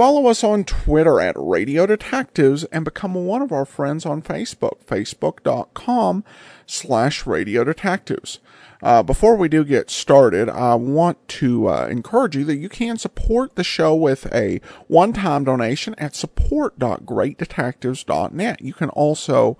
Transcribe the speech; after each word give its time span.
Follow 0.00 0.28
us 0.28 0.42
on 0.42 0.64
Twitter 0.64 1.20
at 1.20 1.36
Radio 1.36 1.84
Detectives 1.84 2.64
and 2.64 2.86
become 2.86 3.12
one 3.12 3.42
of 3.42 3.52
our 3.52 3.66
friends 3.66 4.06
on 4.06 4.22
Facebook, 4.22 4.82
facebook.com 4.86 6.24
slash 6.64 7.26
Radio 7.26 7.64
Detectives. 7.64 8.38
Uh, 8.82 9.02
before 9.02 9.36
we 9.36 9.46
do 9.46 9.62
get 9.62 9.90
started, 9.90 10.48
I 10.48 10.74
want 10.76 11.28
to 11.28 11.68
uh, 11.68 11.86
encourage 11.90 12.34
you 12.34 12.44
that 12.44 12.56
you 12.56 12.70
can 12.70 12.96
support 12.96 13.56
the 13.56 13.62
show 13.62 13.94
with 13.94 14.24
a 14.32 14.62
one-time 14.86 15.44
donation 15.44 15.94
at 15.98 16.16
support.greatdetectives.net. 16.16 18.62
You 18.62 18.72
can 18.72 18.88
also 18.88 19.58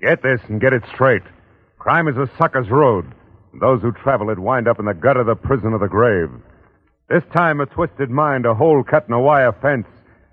Get 0.00 0.22
this 0.22 0.40
and 0.48 0.60
get 0.60 0.72
it 0.72 0.82
straight. 0.94 1.22
Crime 1.78 2.08
is 2.08 2.16
a 2.16 2.30
sucker's 2.38 2.70
road. 2.70 3.12
Those 3.60 3.80
who 3.80 3.92
travel 3.92 4.30
it 4.30 4.38
wind 4.38 4.68
up 4.68 4.78
in 4.78 4.84
the 4.84 4.94
gut 4.94 5.16
of 5.16 5.26
the 5.26 5.34
prison 5.34 5.72
of 5.72 5.80
the 5.80 5.88
grave. 5.88 6.30
This 7.08 7.22
time 7.34 7.60
a 7.60 7.66
twisted 7.66 8.10
mind, 8.10 8.44
a 8.44 8.54
hole 8.54 8.82
cut 8.82 9.06
in 9.08 9.14
a 9.14 9.20
wire 9.20 9.52
fence, 9.62 9.86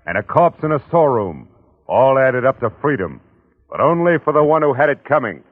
and 0.06 0.18
a 0.18 0.22
corpse 0.22 0.62
in 0.62 0.72
a 0.72 0.82
storeroom. 0.88 1.48
All 1.86 2.18
added 2.18 2.44
up 2.44 2.60
to 2.60 2.70
freedom. 2.82 3.20
But 3.70 3.80
only 3.80 4.14
for 4.22 4.32
the 4.32 4.42
one 4.42 4.62
who 4.62 4.74
had 4.74 4.90
it 4.90 5.04
coming. 5.04 5.42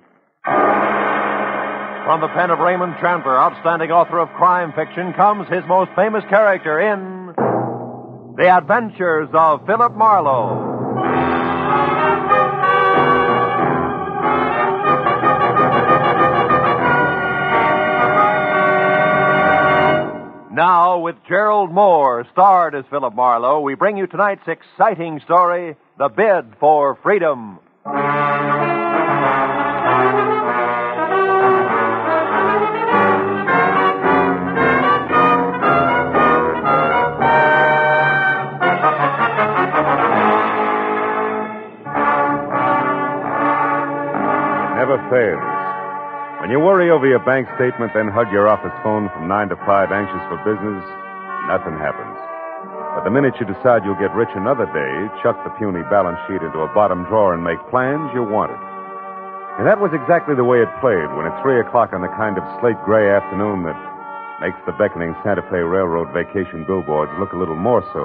From 2.04 2.20
the 2.20 2.28
pen 2.28 2.50
of 2.50 2.58
Raymond 2.58 2.96
Chandler, 3.00 3.38
outstanding 3.38 3.92
author 3.92 4.18
of 4.18 4.28
crime 4.30 4.72
fiction, 4.72 5.12
comes 5.12 5.48
his 5.48 5.62
most 5.68 5.92
famous 5.94 6.24
character 6.28 6.80
in 6.80 7.32
The 8.36 8.48
Adventures 8.48 9.28
of 9.32 9.64
Philip 9.66 9.94
Marlowe. 9.94 10.70
Now, 20.52 20.98
with 20.98 21.16
Gerald 21.28 21.70
Mohr, 21.70 22.30
starred 22.32 22.74
as 22.74 22.84
Philip 22.90 23.14
Marlowe, 23.14 23.60
we 23.60 23.76
bring 23.76 23.96
you 23.96 24.08
tonight's 24.08 24.46
exciting 24.48 25.20
story, 25.24 25.76
The 25.98 26.08
Bid 26.08 26.56
for 26.58 26.98
Freedom. 27.02 27.60
Over 46.90 47.06
your 47.06 47.22
bank 47.22 47.46
statement, 47.54 47.94
then 47.94 48.08
hug 48.10 48.32
your 48.32 48.50
office 48.50 48.74
phone 48.82 49.06
from 49.14 49.28
9 49.28 49.54
to 49.54 49.56
5, 49.56 49.68
anxious 49.92 50.24
for 50.26 50.40
business, 50.42 50.82
nothing 51.46 51.78
happens. 51.78 52.18
But 52.98 53.06
the 53.06 53.14
minute 53.14 53.38
you 53.38 53.46
decide 53.46 53.86
you'll 53.86 54.00
get 54.02 54.10
rich 54.18 54.32
another 54.34 54.66
day, 54.74 54.92
chuck 55.22 55.38
the 55.46 55.54
puny 55.56 55.80
balance 55.88 56.18
sheet 56.26 56.42
into 56.42 56.60
a 56.60 56.72
bottom 56.74 57.06
drawer 57.06 57.32
and 57.32 57.40
make 57.40 57.62
plans, 57.70 58.10
you 58.12 58.26
want 58.26 58.52
it. 58.52 58.62
And 59.56 59.64
that 59.64 59.78
was 59.80 59.94
exactly 59.94 60.34
the 60.34 60.44
way 60.44 60.58
it 60.60 60.68
played 60.82 61.08
when 61.14 61.24
at 61.24 61.38
3 61.40 61.60
o'clock 61.60 61.94
on 61.94 62.02
the 62.02 62.12
kind 62.18 62.36
of 62.36 62.44
slate 62.60 62.80
gray 62.84 63.08
afternoon 63.08 63.62
that 63.64 63.78
makes 64.42 64.58
the 64.66 64.74
beckoning 64.74 65.14
Santa 65.22 65.46
Fe 65.48 65.62
Railroad 65.62 66.10
vacation 66.10 66.66
billboards 66.66 67.12
look 67.22 67.32
a 67.32 67.38
little 67.38 67.56
more 67.56 67.86
so. 67.94 68.04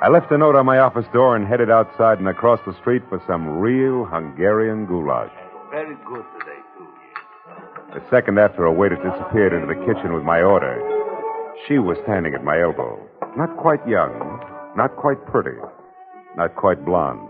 I 0.00 0.08
left 0.08 0.30
a 0.30 0.38
note 0.38 0.54
on 0.54 0.64
my 0.64 0.78
office 0.78 1.06
door 1.12 1.34
and 1.34 1.44
headed 1.44 1.68
outside 1.68 2.20
and 2.20 2.28
across 2.28 2.60
the 2.64 2.72
street 2.80 3.02
for 3.10 3.20
some 3.26 3.58
real 3.58 4.06
Hungarian 4.06 4.86
goulash. 4.86 5.34
Very 5.70 5.96
good 6.06 6.24
today. 6.38 6.59
A 7.90 8.00
second 8.08 8.38
after 8.38 8.64
a 8.64 8.72
waiter 8.72 8.94
disappeared 8.94 9.52
into 9.52 9.66
the 9.66 9.80
kitchen 9.82 10.14
with 10.14 10.22
my 10.22 10.42
order, 10.42 10.78
she 11.66 11.78
was 11.78 11.98
standing 12.04 12.34
at 12.34 12.44
my 12.44 12.62
elbow. 12.62 13.02
Not 13.36 13.56
quite 13.56 13.82
young, 13.86 14.14
not 14.76 14.94
quite 14.94 15.18
pretty, 15.26 15.58
not 16.36 16.54
quite 16.54 16.84
blonde. 16.84 17.28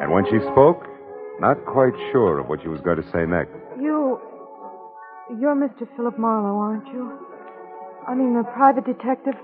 And 0.00 0.10
when 0.10 0.24
she 0.24 0.40
spoke, 0.52 0.88
not 1.38 1.62
quite 1.66 1.92
sure 2.12 2.40
of 2.40 2.48
what 2.48 2.62
she 2.62 2.68
was 2.68 2.80
going 2.80 2.96
to 2.96 3.10
say 3.12 3.26
next. 3.26 3.52
You. 3.76 4.20
You're 5.38 5.54
Mr. 5.56 5.86
Philip 5.96 6.18
Marlowe, 6.18 6.56
aren't 6.56 6.86
you? 6.88 7.12
I 8.08 8.14
mean, 8.14 8.32
the 8.36 8.44
private 8.56 8.86
detective 8.86 9.34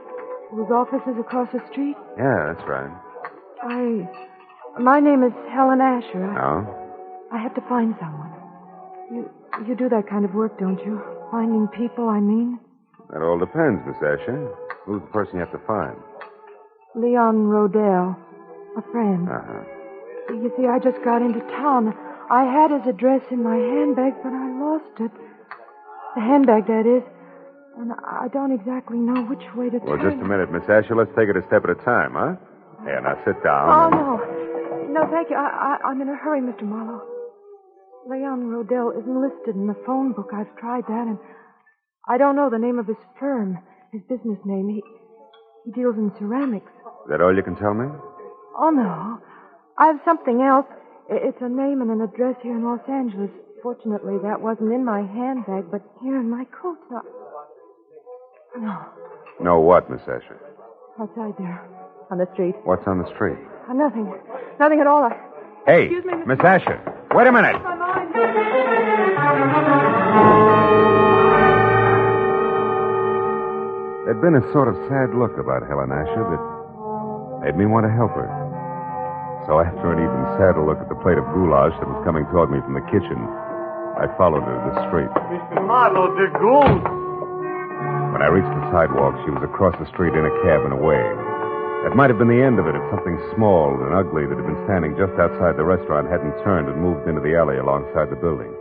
whose 0.51 0.71
office 0.71 1.05
is 1.07 1.19
across 1.21 1.49
the 1.53 1.61
street? 1.71 1.97
Yeah, 2.17 2.53
that's 2.53 2.67
right. 2.69 2.91
I. 3.63 4.09
My 4.81 5.01
name 5.01 5.23
is 5.23 5.33
Helen 5.53 5.81
Asher. 5.81 6.25
Oh? 6.39 6.65
I 7.31 7.39
have 7.43 7.55
to 7.57 7.61
find 7.69 7.95
someone. 8.01 8.40
You. 9.11 9.31
You 9.67 9.75
do 9.75 9.89
that 9.89 10.09
kind 10.09 10.25
of 10.25 10.33
work, 10.35 10.59
don't 10.59 10.79
you? 10.87 11.03
Finding 11.31 11.69
people, 11.69 12.09
I 12.09 12.21
mean. 12.21 12.59
That 13.11 13.21
all 13.23 13.39
depends, 13.39 13.83
Miss 13.87 13.97
Asher. 13.99 14.49
Who's 14.87 15.03
the 15.03 15.09
person 15.13 15.35
you 15.35 15.41
have 15.41 15.53
to 15.53 15.61
find? 15.67 15.97
Leon 16.95 17.51
Rodell, 17.51 18.17
a 18.79 18.83
friend. 18.93 19.29
Uh-huh. 19.29 19.63
You 20.31 20.53
see, 20.57 20.67
I 20.67 20.79
just 20.79 21.03
got 21.05 21.21
into 21.23 21.41
town. 21.59 21.93
I 22.31 22.45
had 22.45 22.71
his 22.71 22.87
address 22.87 23.23
in 23.31 23.43
my 23.43 23.57
handbag, 23.57 24.15
but 24.23 24.33
I 24.33 24.47
lost 24.63 25.01
it. 25.01 25.11
The 26.15 26.21
handbag, 26.23 26.67
that 26.69 26.87
is. 26.87 27.03
And 27.77 27.93
I 27.93 28.29
don't 28.33 28.53
exactly 28.53 28.99
know 28.99 29.23
which 29.27 29.43
way 29.55 29.71
to 29.71 29.79
Well, 29.79 29.99
turn. 29.99 29.99
Well, 29.99 30.11
just 30.11 30.23
a 30.23 30.27
minute, 30.27 30.51
Miss 30.53 30.63
Asher. 30.71 30.95
Let's 30.95 31.11
take 31.19 31.29
it 31.29 31.37
a 31.37 31.43
step 31.51 31.65
at 31.65 31.71
a 31.71 31.79
time, 31.83 32.15
huh? 32.15 32.39
Here, 32.87 33.01
now 33.03 33.19
sit 33.27 33.43
down. 33.43 33.67
Oh, 33.69 33.91
down. 33.91 34.95
no. 34.95 35.03
No, 35.03 35.11
thank 35.11 35.31
you. 35.31 35.37
I, 35.37 35.79
I, 35.83 35.89
I'm 35.91 36.01
in 36.01 36.09
a 36.09 36.17
hurry, 36.17 36.41
Mr. 36.41 36.63
Marlowe. 36.63 37.03
Leon 38.09 38.51
Rodell 38.51 38.97
isn't 38.99 39.21
listed 39.21 39.55
in 39.55 39.67
the 39.67 39.77
phone 39.87 40.13
book. 40.13 40.31
I've 40.35 40.55
tried 40.57 40.85
that, 40.89 41.07
and 41.07 41.19
I 42.09 42.19
don't 42.19 42.37
know 42.37 42.49
the 42.51 42.59
name 42.59 42.79
of 42.79 42.87
his 42.87 42.97
firm, 43.19 43.59
his 43.93 44.03
business 44.09 44.39
name. 44.45 44.69
He, 44.69 44.83
he 45.65 45.73
deals 45.73 45.97
in 45.97 46.11
ceramics. 46.19 46.71
Is 47.05 47.11
that 47.11 47.21
all 47.21 47.35
you 47.37 47.43
can 47.43 47.57
tell 47.57 47.75
me? 47.75 47.87
Oh, 48.59 48.71
no. 48.71 49.19
I 49.79 49.87
have 49.87 50.01
something 50.05 50.41
else. 50.43 50.67
It's 51.11 51.39
a 51.41 51.49
name 51.49 51.81
and 51.83 51.91
an 51.91 52.01
address 52.01 52.37
here 52.43 52.57
in 52.57 52.65
Los 52.65 52.81
Angeles. 52.89 53.31
Fortunately, 53.63 54.17
that 54.23 54.41
wasn't 54.41 54.73
in 54.73 54.85
my 54.85 55.01
handbag, 55.03 55.71
but 55.71 55.83
here 56.03 56.17
in 56.19 56.31
my 56.31 56.45
coat. 56.63 56.79
Uh, 56.95 57.01
No, 58.59 58.85
No, 59.41 59.61
what, 59.61 59.91
Miss 59.91 60.01
Asher? 60.03 60.39
outside 61.01 61.33
there, 61.39 61.65
on 62.11 62.19
the 62.19 62.29
street. 62.35 62.55
What's 62.65 62.87
on 62.87 62.99
the 62.99 63.09
street? 63.15 63.39
Uh, 63.69 63.73
nothing. 63.73 64.13
Nothing 64.59 64.81
at 64.81 64.87
all. 64.87 65.05
I... 65.05 65.17
Hey, 65.67 65.85
Excuse 65.85 66.05
me. 66.05 66.13
Miss 66.27 66.41
Asher. 66.41 66.79
Wait 67.13 67.27
a 67.27 67.33
minute. 67.33 67.57
There'd 74.05 74.21
been 74.21 74.37
a 74.37 74.45
sort 74.53 74.69
of 74.69 74.77
sad 74.93 75.15
look 75.17 75.39
about 75.41 75.65
Helen 75.65 75.89
Asher 75.89 76.25
that 76.29 76.43
made 77.41 77.57
me 77.57 77.65
want 77.65 77.89
to 77.89 77.93
help 77.95 78.13
her. 78.13 78.29
So 79.49 79.57
after 79.57 79.89
an 79.89 80.05
even 80.05 80.21
sadder 80.37 80.61
look 80.61 80.77
at 80.77 80.93
the 80.93 81.01
plate 81.01 81.17
of 81.17 81.25
goulash 81.33 81.73
that 81.81 81.89
was 81.89 81.97
coming 82.05 82.29
toward 82.29 82.53
me 82.53 82.61
from 82.61 82.77
the 82.77 82.85
kitchen, 82.93 83.17
I 83.97 84.05
followed 84.21 84.45
her 84.45 84.53
to 84.53 84.71
the 84.77 84.85
street. 84.93 85.09
Mr. 85.09 85.65
Marlowe, 85.65 86.13
the 86.13 86.29
goose. 86.37 86.85
When 88.13 88.21
I 88.21 88.29
reached 88.29 88.53
the 88.53 88.67
sidewalk, 88.69 89.17
she 89.25 89.33
was 89.33 89.41
across 89.41 89.73
the 89.81 89.89
street 89.89 90.13
in 90.13 90.27
a 90.27 90.35
cab 90.45 90.69
and 90.69 90.77
away. 90.77 91.30
That 91.85 91.97
might 91.97 92.11
have 92.13 92.19
been 92.21 92.29
the 92.29 92.45
end 92.45 92.61
of 92.61 92.69
it 92.69 92.77
if 92.77 92.85
something 92.93 93.17
small 93.35 93.73
and 93.73 93.97
ugly 93.97 94.29
that 94.29 94.37
had 94.37 94.45
been 94.45 94.65
standing 94.69 94.93
just 95.01 95.17
outside 95.17 95.57
the 95.57 95.65
restaurant 95.65 96.13
hadn't 96.13 96.37
turned 96.45 96.69
and 96.69 96.77
moved 96.77 97.09
into 97.09 97.25
the 97.25 97.33
alley 97.35 97.57
alongside 97.57 98.13
the 98.13 98.21
building. 98.21 98.53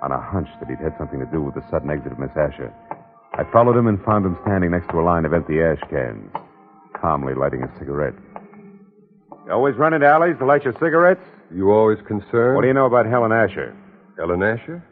On 0.00 0.10
a 0.10 0.20
hunch 0.20 0.48
that 0.58 0.68
he'd 0.68 0.80
had 0.80 0.96
something 0.96 1.20
to 1.20 1.28
do 1.28 1.44
with 1.44 1.54
the 1.54 1.64
sudden 1.70 1.92
exit 1.92 2.12
of 2.12 2.18
Miss 2.18 2.32
Asher, 2.32 2.72
I 3.36 3.44
followed 3.52 3.76
him 3.76 3.86
and 3.86 4.00
found 4.02 4.24
him 4.24 4.38
standing 4.48 4.72
next 4.72 4.88
to 4.90 5.00
a 5.00 5.04
line 5.04 5.28
of 5.28 5.36
empty 5.36 5.60
ash 5.60 5.80
cans, 5.92 6.32
calmly 6.96 7.34
lighting 7.36 7.62
a 7.62 7.70
cigarette. 7.78 8.16
You 9.44 9.52
always 9.52 9.76
run 9.76 9.92
into 9.92 10.08
alleys 10.08 10.38
to 10.38 10.46
light 10.46 10.64
your 10.64 10.72
cigarettes? 10.80 11.20
You 11.52 11.70
always 11.70 11.98
concerned? 12.08 12.56
What 12.56 12.62
do 12.62 12.68
you 12.68 12.74
know 12.74 12.86
about 12.86 13.04
Helen 13.04 13.30
Asher? 13.30 13.76
Helen 14.16 14.42
Asher? 14.42 14.82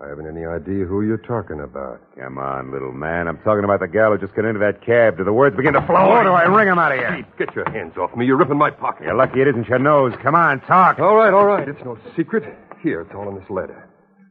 I 0.00 0.06
haven't 0.06 0.28
any 0.28 0.46
idea 0.46 0.84
who 0.84 1.02
you're 1.02 1.16
talking 1.18 1.60
about. 1.60 2.00
Come 2.16 2.38
on, 2.38 2.70
little 2.70 2.92
man. 2.92 3.26
I'm 3.26 3.38
talking 3.38 3.64
about 3.64 3.80
the 3.80 3.88
gal 3.88 4.12
who 4.12 4.18
just 4.18 4.32
got 4.34 4.44
into 4.44 4.60
that 4.60 4.80
cab. 4.86 5.18
Do 5.18 5.24
the 5.24 5.32
words 5.32 5.56
begin 5.56 5.72
to 5.72 5.84
flow, 5.86 6.10
or 6.10 6.22
do 6.22 6.30
I 6.30 6.44
wring 6.44 6.68
'em 6.68 6.78
out 6.78 6.92
of 6.92 6.98
you? 7.16 7.24
Get 7.36 7.52
your 7.56 7.68
hands 7.68 7.96
off 7.96 8.14
me. 8.16 8.24
You're 8.24 8.36
ripping 8.36 8.58
my 8.58 8.70
pocket. 8.70 9.06
You're 9.06 9.14
lucky 9.16 9.40
it 9.40 9.48
isn't 9.48 9.68
your 9.68 9.80
nose. 9.80 10.14
Come 10.22 10.36
on, 10.36 10.60
talk. 10.60 11.00
All 11.00 11.16
right, 11.16 11.34
all 11.34 11.46
right. 11.46 11.68
It's 11.68 11.84
no 11.84 11.98
secret. 12.14 12.44
Here, 12.80 13.00
it's 13.00 13.12
all 13.12 13.28
in 13.28 13.34
this 13.34 13.50
letter. 13.50 13.88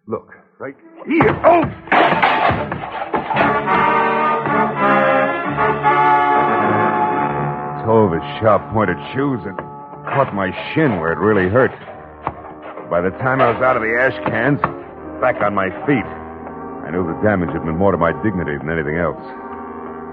Look, 0.07 0.33
Right 0.59 0.75
here. 1.05 1.39
Oh! 1.43 2.67
toe 7.85 8.03
of 8.03 8.11
his 8.11 8.23
sharp 8.41 8.61
pointed 8.73 8.97
shoes 9.13 9.39
and 9.45 9.55
caught 10.11 10.33
my 10.35 10.51
shin 10.73 10.99
where 10.99 11.11
it 11.13 11.19
really 11.19 11.47
hurt. 11.49 11.71
By 12.89 13.01
the 13.01 13.11
time 13.23 13.39
I 13.41 13.51
was 13.51 13.61
out 13.63 13.75
of 13.77 13.81
the 13.81 13.95
ash 13.95 14.15
cans, 14.27 14.59
back 15.21 15.41
on 15.41 15.53
my 15.57 15.69
feet, 15.89 16.05
I 16.85 16.93
knew 16.93 17.01
the 17.03 17.17
damage 17.25 17.49
had 17.49 17.65
been 17.65 17.77
more 17.77 17.91
to 17.91 17.97
my 17.97 18.13
dignity 18.21 18.53
than 18.57 18.69
anything 18.69 19.01
else. 19.01 19.19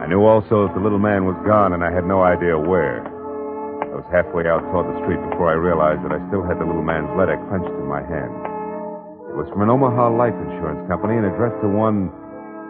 I 0.00 0.08
knew 0.08 0.24
also 0.24 0.66
that 0.66 0.74
the 0.74 0.82
little 0.82 0.98
man 0.98 1.28
was 1.28 1.36
gone 1.46 1.72
and 1.72 1.84
I 1.84 1.92
had 1.92 2.08
no 2.08 2.24
idea 2.24 2.56
where. 2.56 3.04
I 3.04 3.94
was 3.94 4.08
halfway 4.10 4.48
out 4.48 4.64
toward 4.72 4.90
the 4.90 4.98
street 5.06 5.22
before 5.30 5.52
I 5.52 5.56
realized 5.60 6.02
that 6.02 6.10
I 6.10 6.18
still 6.26 6.42
had 6.42 6.58
the 6.58 6.66
little 6.66 6.82
man's 6.82 7.12
letter 7.14 7.38
clenched 7.46 7.70
in 7.70 7.86
my 7.86 8.02
hand. 8.02 8.32
It 9.30 9.36
was 9.38 9.46
from 9.52 9.62
an 9.62 9.70
Omaha 9.70 10.18
life 10.18 10.34
insurance 10.34 10.82
company 10.90 11.14
and 11.14 11.30
addressed 11.30 11.60
to 11.62 11.70
one 11.70 12.10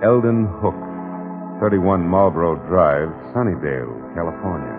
Eldon 0.05 0.51
Hook, 0.61 0.77
31 1.65 2.05
Marlboro 2.05 2.61
Drive, 2.69 3.09
Sunnydale, 3.33 3.95
California. 4.13 4.77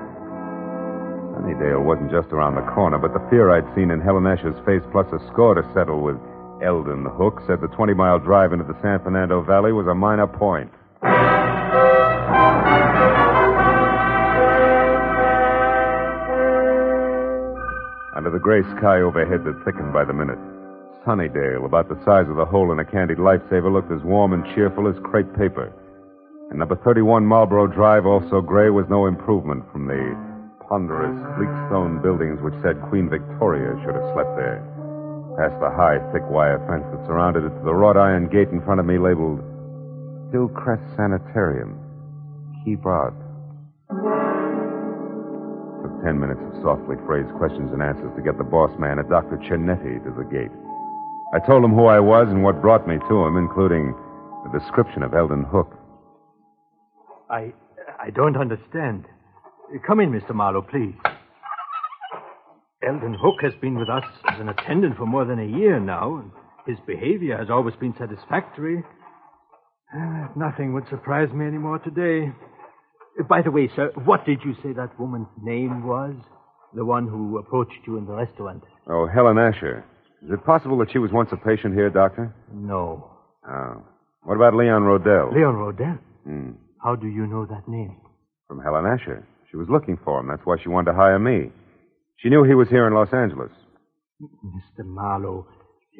Sunnydale 1.33 1.81
wasn't 1.81 2.13
just 2.13 2.29
around 2.29 2.59
the 2.59 2.67
corner, 2.77 3.01
but 3.01 3.15
the 3.15 3.25
fear 3.33 3.49
I'd 3.49 3.65
seen 3.73 3.89
in 3.89 4.03
Helen 4.03 4.27
Asher's 4.27 4.59
face, 4.69 4.85
plus 4.91 5.07
a 5.15 5.19
score 5.33 5.55
to 5.55 5.65
settle 5.73 6.03
with 6.03 6.19
Eldon 6.63 7.05
Hook, 7.05 7.41
said 7.47 7.59
the 7.61 7.67
20 7.67 7.93
mile 7.93 8.19
drive 8.19 8.53
into 8.53 8.65
the 8.65 8.79
San 8.81 8.99
Fernando 9.03 9.41
Valley 9.43 9.71
was 9.71 9.87
a 9.87 9.95
minor 9.95 10.27
point. 10.27 10.71
Under 18.15 18.31
the 18.31 18.39
gray 18.39 18.63
sky 18.79 19.01
overhead 19.01 19.43
that 19.43 19.61
thickened 19.65 19.91
by 19.91 20.05
the 20.05 20.13
minute, 20.13 20.39
Sunnydale, 21.05 21.65
about 21.65 21.89
the 21.89 21.99
size 22.05 22.29
of 22.29 22.37
the 22.37 22.45
hole 22.45 22.71
in 22.71 22.79
a 22.79 22.85
candied 22.85 23.19
lifesaver, 23.19 23.71
looked 23.71 23.91
as 23.91 24.01
warm 24.03 24.33
and 24.33 24.43
cheerful 24.55 24.87
as 24.87 24.95
crepe 25.03 25.29
paper. 25.35 25.71
And 26.49 26.57
number 26.57 26.75
31 26.77 27.25
Marlboro 27.25 27.67
Drive, 27.67 28.05
also 28.05 28.41
gray, 28.41 28.69
was 28.69 28.85
no 28.89 29.05
improvement 29.05 29.63
from 29.71 29.87
the 29.87 30.15
ponderous, 30.67 31.13
bleak 31.37 31.51
stone 31.67 32.01
buildings 32.01 32.41
which 32.41 32.55
said 32.63 32.81
Queen 32.89 33.09
Victoria 33.09 33.77
should 33.83 33.93
have 33.93 34.13
slept 34.15 34.33
there. 34.37 34.74
Past 35.37 35.59
the 35.59 35.67
high, 35.67 35.99
thick 36.15 36.23
wire 36.31 36.63
fence 36.63 36.87
that 36.95 37.05
surrounded 37.05 37.43
it 37.43 37.51
to 37.51 37.63
the 37.65 37.73
wrought 37.75 37.97
iron 37.97 38.31
gate 38.31 38.47
in 38.55 38.61
front 38.63 38.79
of 38.79 38.85
me 38.85 38.97
labeled 38.97 39.43
Hillcrest 40.31 40.83
Sanitarium. 40.95 41.75
Keep 42.63 42.87
out. 42.87 43.11
Took 45.83 45.91
ten 46.07 46.15
minutes 46.23 46.39
of 46.39 46.63
softly 46.63 46.95
phrased 47.05 47.35
questions 47.35 47.71
and 47.75 47.83
answers 47.83 48.15
to 48.15 48.23
get 48.23 48.37
the 48.37 48.47
boss 48.47 48.71
man, 48.79 48.99
a 48.99 49.03
Dr. 49.03 49.35
Chinetti, 49.43 49.99
to 50.07 50.11
the 50.15 50.23
gate. 50.31 50.55
I 51.35 51.43
told 51.45 51.63
him 51.63 51.75
who 51.75 51.85
I 51.85 51.99
was 51.99 52.27
and 52.29 52.41
what 52.41 52.61
brought 52.61 52.87
me 52.87 52.95
to 52.95 53.15
him, 53.27 53.35
including 53.35 53.93
the 54.47 54.57
description 54.57 55.03
of 55.03 55.13
Eldon 55.13 55.43
Hook. 55.43 55.75
I 57.29 57.51
I 57.99 58.09
don't 58.11 58.37
understand. 58.37 59.05
Come 59.85 59.99
in, 59.99 60.11
Mr. 60.11 60.33
Marlowe, 60.33 60.61
please. 60.61 60.95
Eldon 62.87 63.15
Hook 63.19 63.35
has 63.41 63.53
been 63.61 63.77
with 63.77 63.89
us 63.89 64.03
as 64.27 64.39
an 64.39 64.49
attendant 64.49 64.97
for 64.97 65.05
more 65.05 65.25
than 65.25 65.39
a 65.39 65.57
year 65.57 65.79
now, 65.79 66.17
and 66.17 66.31
his 66.67 66.77
behavior 66.85 67.37
has 67.37 67.49
always 67.49 67.75
been 67.75 67.93
satisfactory. 67.97 68.83
Uh, 69.95 70.27
nothing 70.35 70.73
would 70.73 70.87
surprise 70.89 71.29
me 71.33 71.45
any 71.45 71.57
more 71.57 71.79
today. 71.79 72.31
Uh, 73.19 73.23
By 73.23 73.41
the 73.41 73.51
way, 73.51 73.69
sir, 73.75 73.91
what 74.03 74.25
did 74.25 74.39
you 74.43 74.53
say 74.63 74.73
that 74.73 74.99
woman's 74.99 75.27
name 75.41 75.85
was? 75.85 76.15
The 76.73 76.83
one 76.85 77.07
who 77.07 77.37
approached 77.37 77.79
you 77.87 77.97
in 77.97 78.05
the 78.05 78.13
restaurant? 78.13 78.63
Oh, 78.87 79.07
Helen 79.07 79.37
Asher. 79.37 79.85
Is 80.23 80.31
it 80.31 80.43
possible 80.45 80.77
that 80.79 80.91
she 80.91 80.97
was 80.99 81.11
once 81.11 81.29
a 81.31 81.37
patient 81.37 81.73
here, 81.73 81.89
Doctor? 81.89 82.35
No. 82.53 83.09
Oh. 83.47 83.83
What 84.23 84.35
about 84.35 84.55
Leon 84.55 84.81
Rodell? 84.83 85.33
Leon 85.33 85.55
Rodell? 85.55 85.99
Hmm. 86.25 86.51
How 86.83 86.95
do 86.95 87.07
you 87.07 87.25
know 87.27 87.45
that 87.45 87.67
name? 87.67 87.95
From 88.47 88.59
Helen 88.59 88.85
Asher. 88.85 89.25
She 89.49 89.57
was 89.57 89.67
looking 89.69 89.97
for 90.03 90.19
him. 90.19 90.27
That's 90.27 90.41
why 90.45 90.57
she 90.61 90.69
wanted 90.69 90.91
to 90.91 90.97
hire 90.97 91.19
me. 91.19 91.51
She 92.17 92.29
knew 92.29 92.43
he 92.43 92.53
was 92.55 92.69
here 92.69 92.87
in 92.87 92.93
Los 92.93 93.13
Angeles. 93.13 93.51
Mr. 94.21 94.85
Marlowe, 94.85 95.45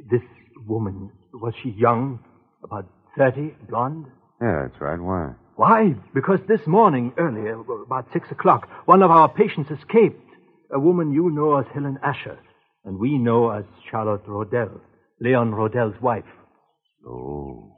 this 0.10 0.22
woman, 0.68 1.12
was 1.34 1.54
she 1.62 1.70
young? 1.70 2.20
About 2.64 2.88
30, 3.18 3.56
blonde? 3.70 4.06
Yeah, 4.42 4.68
that's 4.68 4.82
right. 4.82 5.00
Why? 5.00 5.34
Why? 5.56 5.96
Because 6.14 6.40
this 6.48 6.66
morning, 6.68 7.14
earlier, 7.18 7.60
about 7.86 8.08
six 8.12 8.30
o'clock, 8.32 8.68
one 8.86 9.02
of 9.02 9.12
our 9.12 9.30
patients 9.30 9.72
escaped. 9.72 10.22
A 10.74 10.80
woman 10.80 11.14
you 11.14 11.30
know 11.30 11.58
as 11.58 11.66
Helen 11.74 12.00
Asher, 12.04 12.40
and 12.84 12.98
we 12.98 13.18
know 13.18 13.52
as 13.52 13.64
Charlotte 13.90 14.26
Rodell, 14.26 14.82
Leon 15.22 15.52
Rodell's 15.52 16.02
wife. 16.02 16.26
Oh. 17.08 17.72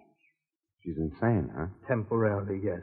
She's 0.83 0.95
insane, 0.97 1.49
huh? 1.55 1.67
Temporarily, 1.87 2.61
yes. 2.63 2.79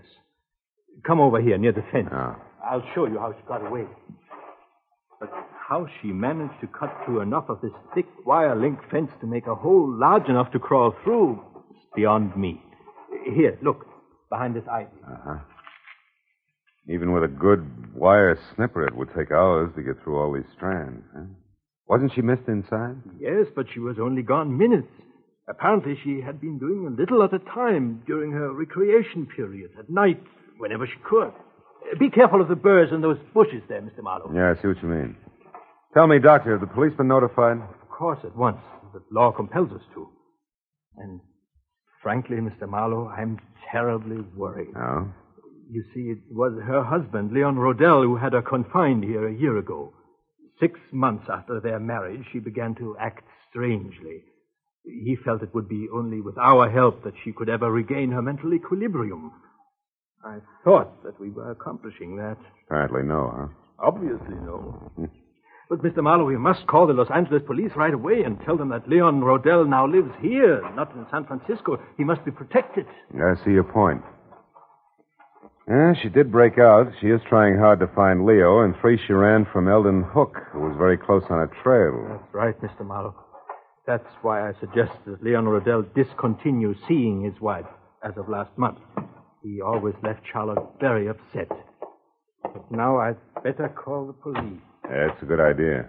Come 1.07 1.21
over 1.21 1.41
here 1.41 1.57
near 1.57 1.73
the 1.73 1.83
fence. 1.91 2.11
Oh. 2.12 2.37
I'll 2.65 2.85
show 2.95 3.07
you 3.07 3.19
how 3.19 3.33
she 3.33 3.47
got 3.49 3.67
away. 3.67 3.85
But 5.25 5.47
how 5.69 5.87
she 6.00 6.09
managed 6.09 6.61
to 6.61 6.67
cut 6.67 6.94
through 7.05 7.21
enough 7.21 7.49
of 7.49 7.61
this 7.62 7.73
thick 7.94 8.06
wire 8.26 8.55
link 8.55 8.79
fence 8.91 9.11
to 9.21 9.26
make 9.26 9.47
a 9.47 9.55
hole 9.55 9.91
large 9.99 10.29
enough 10.29 10.53
to 10.53 10.59
crawl 10.59 10.94
through 11.03 11.41
is 11.71 11.82
beyond 11.97 12.37
me. 12.37 12.61
Here, 13.35 13.59
look, 13.62 13.87
behind 14.29 14.55
this 14.55 14.65
ivy. 14.71 14.91
Uh-huh. 15.06 15.38
Even 16.88 17.12
with 17.12 17.25
a 17.25 17.29
good 17.29 17.94
wire 17.94 18.38
snipper, 18.55 18.87
it 18.87 18.94
would 18.94 19.09
take 19.17 19.31
hours 19.31 19.71
to 19.76 19.82
get 19.82 20.03
through 20.03 20.19
all 20.19 20.35
these 20.35 20.50
strands, 20.55 21.03
huh? 21.17 21.25
Wasn't 21.87 22.12
she 22.15 22.21
missed 22.21 22.49
inside? 22.49 22.97
Yes, 23.19 23.47
but 23.56 23.67
she 23.73 23.81
was 23.81 23.97
only 23.99 24.23
gone 24.23 24.59
minutes. 24.59 24.93
Apparently, 25.49 25.99
she 26.05 26.21
had 26.21 26.41
been 26.41 26.59
doing 26.59 26.87
a 26.87 27.00
little 27.00 27.23
at 27.23 27.32
a 27.32 27.38
time 27.38 28.03
during 28.06 28.32
her 28.32 28.53
recreation 28.53 29.26
period, 29.26 29.71
at 29.79 29.88
night, 29.88 30.23
whenever 30.59 30.87
she 30.87 30.99
could. 31.09 31.32
Be 31.99 32.11
careful 32.11 32.41
of 32.41 32.49
the 32.49 32.57
burrs 32.57 32.91
and 32.93 33.03
those 33.03 33.19
bushes 33.33 33.62
there, 33.69 33.81
Mr. 33.81 34.03
Marlowe. 34.03 34.33
Yeah, 34.35 34.55
I 34.57 34.61
see 34.61 34.69
what 34.69 34.83
you 34.83 34.88
mean. 34.88 35.17
Tell 35.93 36.07
me, 36.07 36.19
Doctor, 36.19 36.53
have 36.53 36.61
the 36.61 36.67
police 36.67 36.93
been 36.97 37.09
notified? 37.09 37.59
Of 37.59 37.88
course, 37.88 38.19
at 38.25 38.37
once. 38.37 38.59
The 38.93 39.00
law 39.12 39.33
compels 39.33 39.71
us 39.71 39.83
to. 39.95 40.09
And 40.97 41.21
frankly, 42.03 42.37
Mr. 42.37 42.69
Marlowe, 42.69 43.09
I'm 43.09 43.38
terribly 43.71 44.23
worried. 44.37 44.75
No. 44.75 45.12
You 45.71 45.83
see, 45.95 46.11
it 46.11 46.19
was 46.31 46.53
her 46.67 46.83
husband, 46.83 47.33
Leon 47.33 47.57
Rodell, 47.57 48.03
who 48.03 48.17
had 48.17 48.33
her 48.33 48.43
confined 48.43 49.05
here 49.05 49.26
a 49.29 49.35
year 49.35 49.59
ago. 49.59 49.93
Six 50.61 50.79
months 50.93 51.26
after 51.33 51.61
their 51.61 51.81
marriage, 51.81 52.25
she 52.33 52.38
began 52.38 52.75
to 52.76 52.97
act 53.00 53.25
strangely. 53.50 54.23
He 54.85 55.17
felt 55.25 55.43
it 55.43 55.55
would 55.55 55.69
be 55.69 55.88
only 55.93 56.21
with 56.21 56.37
our 56.38 56.71
help 56.71 57.05
that 57.05 57.14
she 57.25 57.33
could 57.33 57.49
ever 57.49 57.71
regain 57.71 58.12
her 58.12 58.23
mental 58.23 58.53
equilibrium. 58.53 59.33
I 60.25 60.38
thought 60.64 61.02
that 61.04 61.21
we 61.21 61.31
were 61.31 61.50
accomplishing 61.50 62.16
that. 62.16 62.38
Apparently 62.66 63.02
no, 63.02 63.33
huh? 63.37 63.47
Obviously, 63.78 64.37
no. 64.37 64.90
But, 65.66 65.83
Mr. 65.83 66.02
Marlowe, 66.02 66.26
we 66.26 66.37
must 66.37 66.66
call 66.66 66.87
the 66.87 66.93
Los 66.93 67.11
Angeles 67.11 67.43
police 67.47 67.71
right 67.75 67.95
away 67.95 68.23
and 68.23 68.38
tell 68.45 68.59
them 68.59 68.69
that 68.69 68.87
Leon 68.87 69.23
Rodell 69.23 69.66
now 69.66 69.87
lives 69.87 70.12
here, 70.21 70.61
not 70.76 70.95
in 70.95 71.07
San 71.11 71.25
Francisco. 71.25 71.78
He 71.97 72.04
must 72.04 72.23
be 72.23 72.31
protected. 72.31 72.85
I 73.14 73.33
see 73.43 73.52
your 73.52 73.64
point. 73.64 74.02
Yeah, 75.66 75.95
she 76.02 76.11
did 76.11 76.31
break 76.31 76.59
out. 76.59 76.93
She 77.00 77.07
is 77.07 77.21
trying 77.31 77.57
hard 77.57 77.81
to 77.81 77.87
find 77.88 78.26
Leo, 78.26 78.61
and 78.61 78.75
free 78.83 79.00
she 79.07 79.14
ran 79.14 79.47
from 79.50 79.66
Eldon 79.66 80.02
Hook, 80.02 80.37
who 80.52 80.61
was 80.61 80.76
very 80.76 80.99
close 80.99 81.23
on 81.31 81.40
a 81.40 81.62
trail. 81.62 82.07
That's 82.11 82.35
right, 82.35 82.61
Mr. 82.61 82.85
Marlowe. 82.85 83.14
That's 83.87 84.04
why 84.21 84.47
I 84.47 84.52
suggest 84.61 84.93
that 85.07 85.25
Leon 85.25 85.47
Rodell 85.47 85.83
discontinue 85.95 86.75
seeing 86.87 87.25
his 87.25 87.40
wife 87.40 87.66
as 88.02 88.12
of 88.19 88.28
last 88.28 88.50
month. 88.59 88.78
He 89.45 89.61
always 89.61 89.95
left 90.03 90.21
Charlotte 90.33 90.65
very 90.81 91.07
upset. 91.07 91.49
But 92.43 92.71
now 92.71 92.99
I'd 92.99 93.17
better 93.43 93.69
call 93.69 94.07
the 94.07 94.15
police. 94.15 94.61
That's 94.85 95.23
a 95.23 95.27
good 95.27 95.41
idea. 95.41 95.87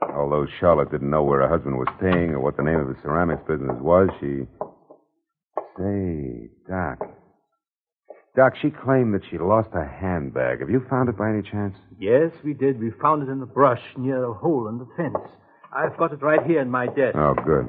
Although 0.00 0.46
Charlotte 0.58 0.90
didn't 0.90 1.10
know 1.10 1.22
where 1.22 1.42
her 1.42 1.48
husband 1.48 1.76
was 1.76 1.88
staying 1.98 2.30
or 2.30 2.40
what 2.40 2.56
the 2.56 2.62
name 2.62 2.80
of 2.80 2.88
the 2.88 2.96
ceramics 3.02 3.42
business 3.46 3.76
was, 3.80 4.08
she. 4.20 4.46
Say, 5.76 6.48
Doc. 6.66 6.98
Doc, 8.34 8.54
she 8.62 8.70
claimed 8.70 9.12
that 9.12 9.22
she 9.30 9.36
lost 9.36 9.68
her 9.72 9.84
handbag. 9.84 10.60
Have 10.60 10.70
you 10.70 10.82
found 10.88 11.10
it 11.10 11.18
by 11.18 11.28
any 11.28 11.42
chance? 11.42 11.76
Yes, 11.98 12.32
we 12.42 12.54
did. 12.54 12.80
We 12.80 12.90
found 13.02 13.22
it 13.22 13.30
in 13.30 13.40
the 13.40 13.46
brush 13.46 13.82
near 13.98 14.24
a 14.24 14.32
hole 14.32 14.68
in 14.68 14.78
the 14.78 14.88
fence. 14.96 15.28
I've 15.76 15.96
got 15.98 16.12
it 16.12 16.22
right 16.22 16.42
here 16.46 16.60
in 16.60 16.70
my 16.70 16.86
desk. 16.86 17.16
Oh, 17.16 17.34
good. 17.34 17.68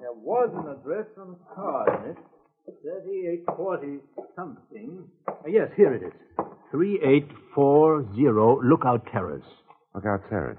There 0.00 0.18
was 0.18 0.50
an 0.54 0.70
address 0.74 1.06
on 1.20 1.30
the 1.30 1.54
card 1.54 2.04
in 2.04 2.10
it. 2.10 2.16
3840 2.82 3.98
something. 4.36 5.04
Uh, 5.26 5.32
yes, 5.46 5.68
here 5.76 5.94
it 5.94 6.02
is. 6.02 6.12
3840 6.70 8.66
Lookout 8.68 9.06
Terrace. 9.10 9.44
Lookout 9.94 10.28
Terrace. 10.28 10.58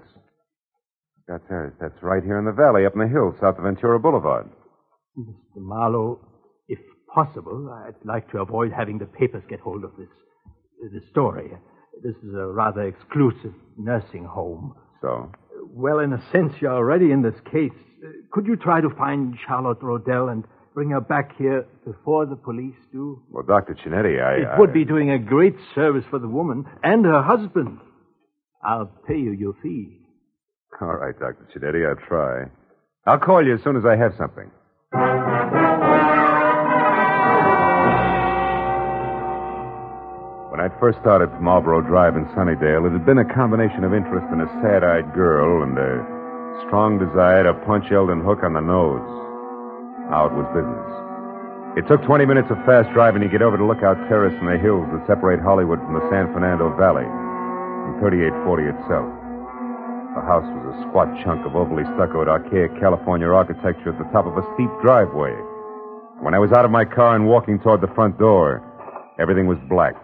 Lookout 1.28 1.48
Terrace. 1.48 1.74
That's 1.80 2.02
right 2.02 2.22
here 2.22 2.38
in 2.38 2.44
the 2.44 2.52
valley, 2.52 2.84
up 2.86 2.94
in 2.94 3.00
the 3.00 3.08
hills, 3.08 3.34
south 3.40 3.58
of 3.58 3.64
Ventura 3.64 3.98
Boulevard. 4.00 4.48
Mr. 5.18 5.56
Marlowe, 5.56 6.20
if 6.68 6.78
possible, 7.14 7.70
I'd 7.86 7.94
like 8.04 8.30
to 8.32 8.38
avoid 8.38 8.72
having 8.72 8.98
the 8.98 9.06
papers 9.06 9.42
get 9.48 9.60
hold 9.60 9.84
of 9.84 9.92
this, 9.96 10.08
this 10.92 11.02
story. 11.10 11.50
This 12.02 12.16
is 12.24 12.34
a 12.34 12.46
rather 12.46 12.82
exclusive 12.82 13.52
nursing 13.76 14.24
home. 14.24 14.74
So? 15.00 15.30
Well, 15.68 16.00
in 16.00 16.12
a 16.12 16.22
sense, 16.32 16.54
you're 16.60 16.72
already 16.72 17.12
in 17.12 17.22
this 17.22 17.38
case. 17.52 17.72
could 18.32 18.46
you 18.46 18.56
try 18.56 18.80
to 18.80 18.90
find 18.90 19.36
Charlotte 19.46 19.80
Rodell 19.80 20.32
and 20.32 20.44
bring 20.74 20.90
her 20.90 21.00
back 21.00 21.36
here 21.36 21.66
before 21.84 22.26
the 22.26 22.36
police 22.36 22.74
do? 22.92 23.22
Well, 23.30 23.44
Dr. 23.44 23.74
Chinetti, 23.74 24.22
I. 24.22 24.34
It 24.42 24.46
I- 24.54 24.58
would 24.58 24.72
be 24.72 24.84
doing 24.84 25.10
a 25.10 25.18
great 25.18 25.56
service 25.74 26.04
for 26.10 26.18
the 26.18 26.28
woman 26.28 26.64
and 26.82 27.04
her 27.04 27.22
husband. 27.22 27.78
I'll 28.62 28.90
pay 29.08 29.16
you 29.18 29.32
your 29.32 29.54
fee. 29.62 29.98
All 30.80 30.94
right, 30.94 31.18
Dr. 31.18 31.46
Chinetti, 31.54 31.86
I'll 31.88 32.06
try. 32.06 32.44
I'll 33.06 33.18
call 33.18 33.44
you 33.44 33.54
as 33.54 33.62
soon 33.62 33.76
as 33.76 33.84
I 33.84 33.96
have 33.96 34.14
something. 34.16 34.50
When 40.50 40.58
I'd 40.60 40.74
first 40.80 40.98
started 41.00 41.30
from 41.30 41.44
Marlboro 41.44 41.80
Drive 41.80 42.16
in 42.16 42.26
Sunnydale, 42.34 42.84
it 42.86 42.92
had 42.92 43.06
been 43.06 43.18
a 43.22 43.34
combination 43.34 43.84
of 43.84 43.94
interest 43.94 44.26
in 44.34 44.40
a 44.42 44.50
sad-eyed 44.60 45.14
girl 45.14 45.62
and 45.62 45.78
a 45.78 46.02
strong 46.66 46.98
desire 46.98 47.44
to 47.44 47.54
punch 47.64 47.86
Eldon 47.92 48.20
Hook 48.20 48.42
on 48.42 48.52
the 48.52 48.60
nose. 48.60 49.29
Now 50.10 50.26
it 50.26 50.34
was 50.34 50.50
business. 50.50 50.90
It 51.78 51.86
took 51.86 52.02
20 52.02 52.26
minutes 52.26 52.50
of 52.50 52.58
fast 52.66 52.90
driving 52.90 53.22
to 53.22 53.30
get 53.30 53.46
over 53.46 53.54
to 53.54 53.62
Lookout 53.62 53.94
Terrace 54.10 54.34
in 54.42 54.46
the 54.50 54.58
hills 54.58 54.90
that 54.90 55.06
separate 55.06 55.38
Hollywood 55.38 55.78
from 55.78 55.94
the 55.94 56.02
San 56.10 56.26
Fernando 56.34 56.74
Valley, 56.74 57.06
and 57.06 57.94
3840 58.02 58.74
itself. 58.74 59.06
The 60.18 60.26
house 60.26 60.42
was 60.50 60.74
a 60.74 60.76
squat 60.90 61.14
chunk 61.22 61.46
of 61.46 61.54
overly 61.54 61.86
stuccoed, 61.94 62.26
archaic 62.26 62.74
California 62.82 63.30
architecture 63.30 63.94
at 63.94 64.02
the 64.02 64.10
top 64.10 64.26
of 64.26 64.34
a 64.34 64.42
steep 64.58 64.66
driveway. 64.82 65.30
When 66.18 66.34
I 66.34 66.42
was 66.42 66.50
out 66.50 66.66
of 66.66 66.74
my 66.74 66.82
car 66.82 67.14
and 67.14 67.30
walking 67.30 67.62
toward 67.62 67.78
the 67.78 67.94
front 67.94 68.18
door, 68.18 68.66
everything 69.22 69.46
was 69.46 69.62
black, 69.70 69.94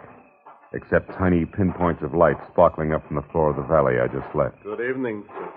except 0.71 1.19
tiny 1.19 1.43
pinpoints 1.43 2.07
of 2.07 2.15
light 2.15 2.39
sparkling 2.55 2.95
up 2.95 3.03
from 3.11 3.17
the 3.17 3.27
floor 3.35 3.51
of 3.51 3.57
the 3.59 3.67
valley 3.67 3.99
I 3.99 4.07
just 4.07 4.31
left. 4.39 4.63
Good 4.63 4.87
evening, 4.87 5.27
sir. 5.27 5.51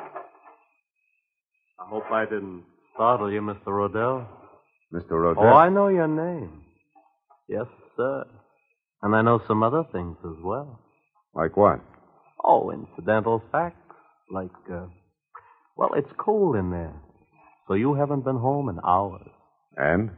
I 1.78 1.86
hope 1.86 2.10
I 2.10 2.26
didn't 2.26 2.66
startle 2.96 3.32
you, 3.32 3.42
Mr. 3.42 3.70
Rodell. 3.70 4.26
Mr. 4.94 5.12
Rodell. 5.12 5.44
Oh, 5.44 5.56
I 5.56 5.70
know 5.70 5.88
your 5.88 6.08
name. 6.08 6.64
Yes, 7.48 7.66
sir. 7.96 8.26
And 9.02 9.16
I 9.16 9.22
know 9.22 9.42
some 9.48 9.64
other 9.64 9.84
things 9.92 10.18
as 10.24 10.44
well. 10.44 10.80
Like 11.34 11.56
what? 11.56 11.80
Oh, 12.44 12.72
incidental 12.72 13.44
facts. 13.52 13.76
Like, 14.32 14.52
uh, 14.72 14.88
well, 15.76 15.92
it's 15.96 16.12
cold 16.18 16.56
in 16.56 16.72
there. 16.72 16.94
So 17.68 17.76
you 17.76 17.94
haven't 17.94 18.26
been 18.26 18.38
home 18.38 18.70
in 18.70 18.80
hours. 18.86 19.30
And? 19.78 20.12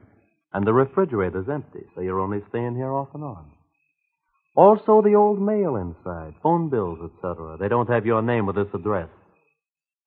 And 0.54 0.66
the 0.66 0.74
refrigerator's 0.74 1.48
empty, 1.50 1.86
so 1.96 2.02
you're 2.02 2.20
only 2.20 2.40
staying 2.50 2.76
here 2.76 2.92
off 2.92 3.10
and 3.14 3.24
on. 3.24 3.52
Also, 4.56 5.02
the 5.02 5.16
old 5.16 5.42
mail 5.42 5.78
inside, 5.78 6.34
phone 6.44 6.70
bills, 6.70 7.00
etc. 7.06 7.58
They 7.60 7.70
don't 7.70 7.90
have 7.90 8.06
your 8.06 8.22
name 8.22 8.50
or 8.50 8.54
this 8.54 8.74
address. 8.74 9.08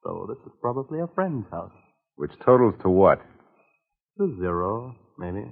So 0.03 0.27
this 0.29 0.39
is 0.47 0.53
probably 0.61 1.01
a 1.01 1.07
friend's 1.15 1.47
house. 1.51 1.73
Which 2.17 2.33
totals 2.45 2.75
to 2.83 2.91
what? 2.91 3.21
Zero, 4.19 4.95
maybe. 5.19 5.45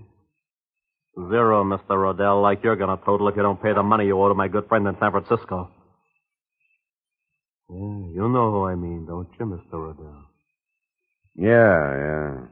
Zero, 1.16 1.64
Mr. 1.64 1.90
Rodell, 1.90 2.40
like 2.42 2.60
you're 2.62 2.76
going 2.76 2.96
to 2.96 3.04
total 3.04 3.28
if 3.28 3.36
you 3.36 3.42
don't 3.42 3.62
pay 3.62 3.72
the 3.74 3.82
money 3.82 4.06
you 4.06 4.18
owe 4.20 4.28
to 4.28 4.34
my 4.34 4.48
good 4.48 4.66
friend 4.68 4.86
in 4.86 4.96
San 5.00 5.10
Francisco. 5.10 5.70
Yeah, 7.68 7.76
you 8.14 8.28
know 8.28 8.50
who 8.52 8.66
I 8.66 8.74
mean, 8.74 9.06
don't 9.06 9.28
you, 9.38 9.46
Mr. 9.46 9.74
Rodell? 9.74 10.22
Yeah, 11.34 11.96
yeah. 12.06 12.46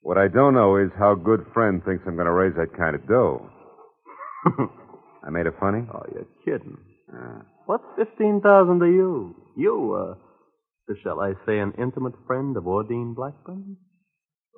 What 0.00 0.18
I 0.18 0.28
don't 0.28 0.54
know 0.54 0.76
is 0.76 0.90
how 0.98 1.14
good 1.14 1.46
friend 1.54 1.82
thinks 1.84 2.04
I'm 2.06 2.16
going 2.16 2.26
to 2.26 2.32
raise 2.32 2.54
that 2.56 2.76
kind 2.76 2.94
of 2.94 3.06
dough. 3.08 3.48
I 5.26 5.30
made 5.30 5.46
it 5.46 5.54
funny? 5.58 5.86
Oh, 5.92 6.02
you're 6.12 6.26
kidding. 6.44 6.76
Uh, 7.10 7.40
What's 7.66 7.84
15000 7.96 8.80
to 8.80 8.86
you? 8.86 9.34
You, 9.56 9.94
uh, 9.94 10.94
shall 11.02 11.20
I 11.20 11.32
say 11.46 11.58
an 11.58 11.72
intimate 11.78 12.14
friend 12.26 12.56
of 12.56 12.64
Ordine 12.64 13.14
Blackburn? 13.14 13.76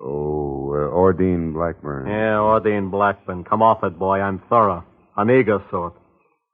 Oh, 0.00 0.72
uh, 0.72 0.94
Ordine 0.94 1.52
Blackburn. 1.52 2.06
Yeah, 2.06 2.38
Ordine 2.38 2.90
Blackburn. 2.90 3.44
Come 3.44 3.62
off 3.62 3.82
it, 3.84 3.98
boy. 3.98 4.20
I'm 4.20 4.42
thorough. 4.48 4.84
I'm 5.16 5.30
eager 5.30 5.62
sort. 5.70 5.94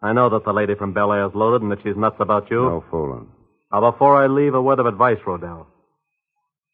I 0.02 0.12
know 0.12 0.30
that 0.30 0.44
the 0.44 0.52
lady 0.52 0.74
from 0.74 0.92
Bel 0.92 1.12
Air's 1.12 1.32
loaded 1.34 1.62
and 1.62 1.70
that 1.70 1.78
she's 1.82 1.96
nuts 1.96 2.16
about 2.18 2.50
you. 2.50 2.62
No 2.62 2.84
fooling. 2.90 3.28
Now, 3.72 3.90
before 3.90 4.22
I 4.22 4.26
leave, 4.26 4.54
a 4.54 4.60
word 4.62 4.80
of 4.80 4.86
advice, 4.86 5.18
Rodell. 5.26 5.66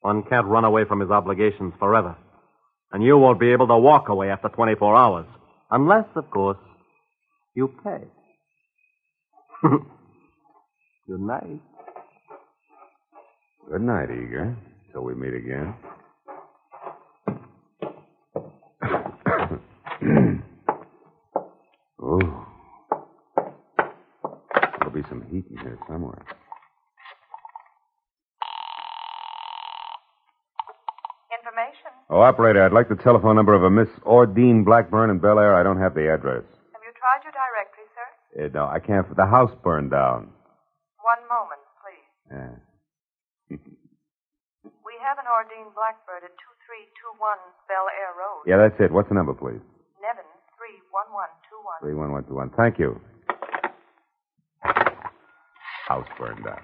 One 0.00 0.22
can't 0.22 0.46
run 0.46 0.64
away 0.64 0.84
from 0.84 1.00
his 1.00 1.10
obligations 1.10 1.74
forever. 1.78 2.16
And 2.92 3.02
you 3.02 3.18
won't 3.18 3.40
be 3.40 3.52
able 3.52 3.66
to 3.68 3.76
walk 3.76 4.08
away 4.08 4.30
after 4.30 4.48
24 4.48 4.96
hours. 4.96 5.26
Unless, 5.70 6.06
of 6.16 6.30
course, 6.30 6.56
you 7.54 7.68
pay. 7.84 8.04
Good 11.08 11.20
night. 11.20 11.60
Good 13.70 13.82
night, 13.82 14.08
Eager. 14.10 14.56
Till 14.92 15.04
we 15.04 15.14
meet 15.14 15.34
again. 15.34 15.74
Ooh. 22.08 22.46
There'll 24.80 24.94
be 24.94 25.02
some 25.10 25.22
heat 25.30 25.44
in 25.50 25.58
here 25.58 25.78
somewhere. 25.86 26.24
Information. 31.28 31.92
Oh, 32.08 32.20
operator, 32.20 32.64
I'd 32.64 32.72
like 32.72 32.88
the 32.88 32.96
telephone 32.96 33.36
number 33.36 33.52
of 33.52 33.62
a 33.62 33.70
Miss 33.70 33.88
Ordine 34.06 34.64
Blackburn 34.64 35.10
in 35.10 35.18
Bel 35.18 35.38
Air. 35.38 35.54
I 35.54 35.62
don't 35.62 35.78
have 35.78 35.92
the 35.94 36.08
address. 36.08 36.44
Have 36.72 36.80
you 36.80 36.92
tried 36.96 37.20
your 37.28 37.36
directory, 37.36 37.84
sir? 37.92 38.08
Uh, 38.40 38.48
no, 38.56 38.64
I 38.72 38.80
can't. 38.80 39.04
The 39.14 39.26
house 39.26 39.52
burned 39.62 39.90
down. 39.90 40.32
One 41.04 41.22
moment, 41.28 41.60
please. 41.84 42.08
Yeah. 42.32 42.56
We 44.64 44.94
have 45.04 45.20
an 45.20 45.28
Ordine 45.28 45.68
Blackburn 45.76 46.24
at 46.24 46.32
2321 46.64 47.20
Bel 47.68 47.86
Air 47.92 48.12
Road. 48.16 48.48
Yeah, 48.48 48.56
that's 48.56 48.80
it. 48.80 48.90
What's 48.92 49.08
the 49.10 49.14
number, 49.14 49.34
please? 49.34 49.60
Nevin 51.82 51.96
31121. 51.96 52.50
31121. 52.50 52.50
Thank 52.56 52.78
you. 52.78 53.00
House 55.88 56.06
burned 56.18 56.44
down. 56.44 56.60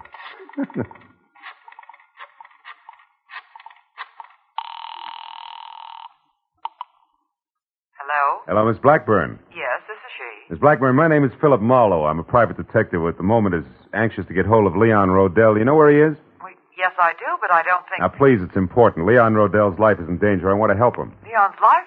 Hello? 7.97 8.43
Hello, 8.47 8.71
Miss 8.71 8.81
Blackburn. 8.83 9.39
Yes, 9.51 9.81
this 9.89 9.97
is 9.97 10.13
she. 10.19 10.53
Miss 10.53 10.61
Blackburn, 10.61 10.95
my 10.95 11.09
name 11.09 11.25
is 11.25 11.33
Philip 11.41 11.61
Marlowe. 11.61 12.05
I'm 12.05 12.19
a 12.19 12.25
private 12.25 12.57
detective 12.57 13.01
who 13.01 13.09
at 13.09 13.17
the 13.17 13.23
moment 13.23 13.55
is 13.55 13.65
anxious 13.95 14.27
to 14.27 14.35
get 14.35 14.47
hold 14.47 14.67
of 14.67 14.77
Leon 14.77 15.09
Rodell. 15.09 15.59
You 15.59 15.65
know 15.65 15.75
where 15.75 15.91
he 15.91 16.13
is? 16.13 16.19
Yes, 16.77 16.93
I 17.01 17.13
do, 17.13 17.39
but 17.41 17.53
I 17.53 17.63
don't 17.63 17.85
think. 17.89 18.01
Now, 18.01 18.09
please, 18.09 18.41
it's 18.43 18.57
important. 18.57 19.07
Leon 19.07 19.35
Rodell's 19.35 19.79
life 19.79 19.99
is 20.01 20.09
in 20.09 20.19
danger. 20.19 20.51
I 20.51 20.55
want 20.55 20.73
to 20.73 20.77
help 20.77 20.97
him. 20.97 21.15
Leon's 21.25 21.55
life? 21.63 21.87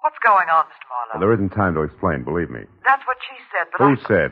What's 0.00 0.18
going 0.24 0.48
on, 0.48 0.64
Mr. 0.72 0.84
Marlowe? 0.88 1.10
Well, 1.16 1.20
there 1.20 1.34
isn't 1.36 1.52
time 1.52 1.76
to 1.76 1.82
explain, 1.84 2.24
believe 2.24 2.48
me. 2.48 2.64
That's 2.88 3.04
what 3.04 3.20
she 3.20 3.36
said, 3.52 3.68
but 3.72 3.84
Who 3.84 3.96
I... 4.00 4.08
said? 4.08 4.30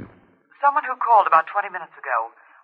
Someone 0.64 0.82
who 0.88 0.96
called 0.98 1.28
about 1.28 1.46
20 1.46 1.68
minutes 1.70 1.94
ago. 1.94 2.16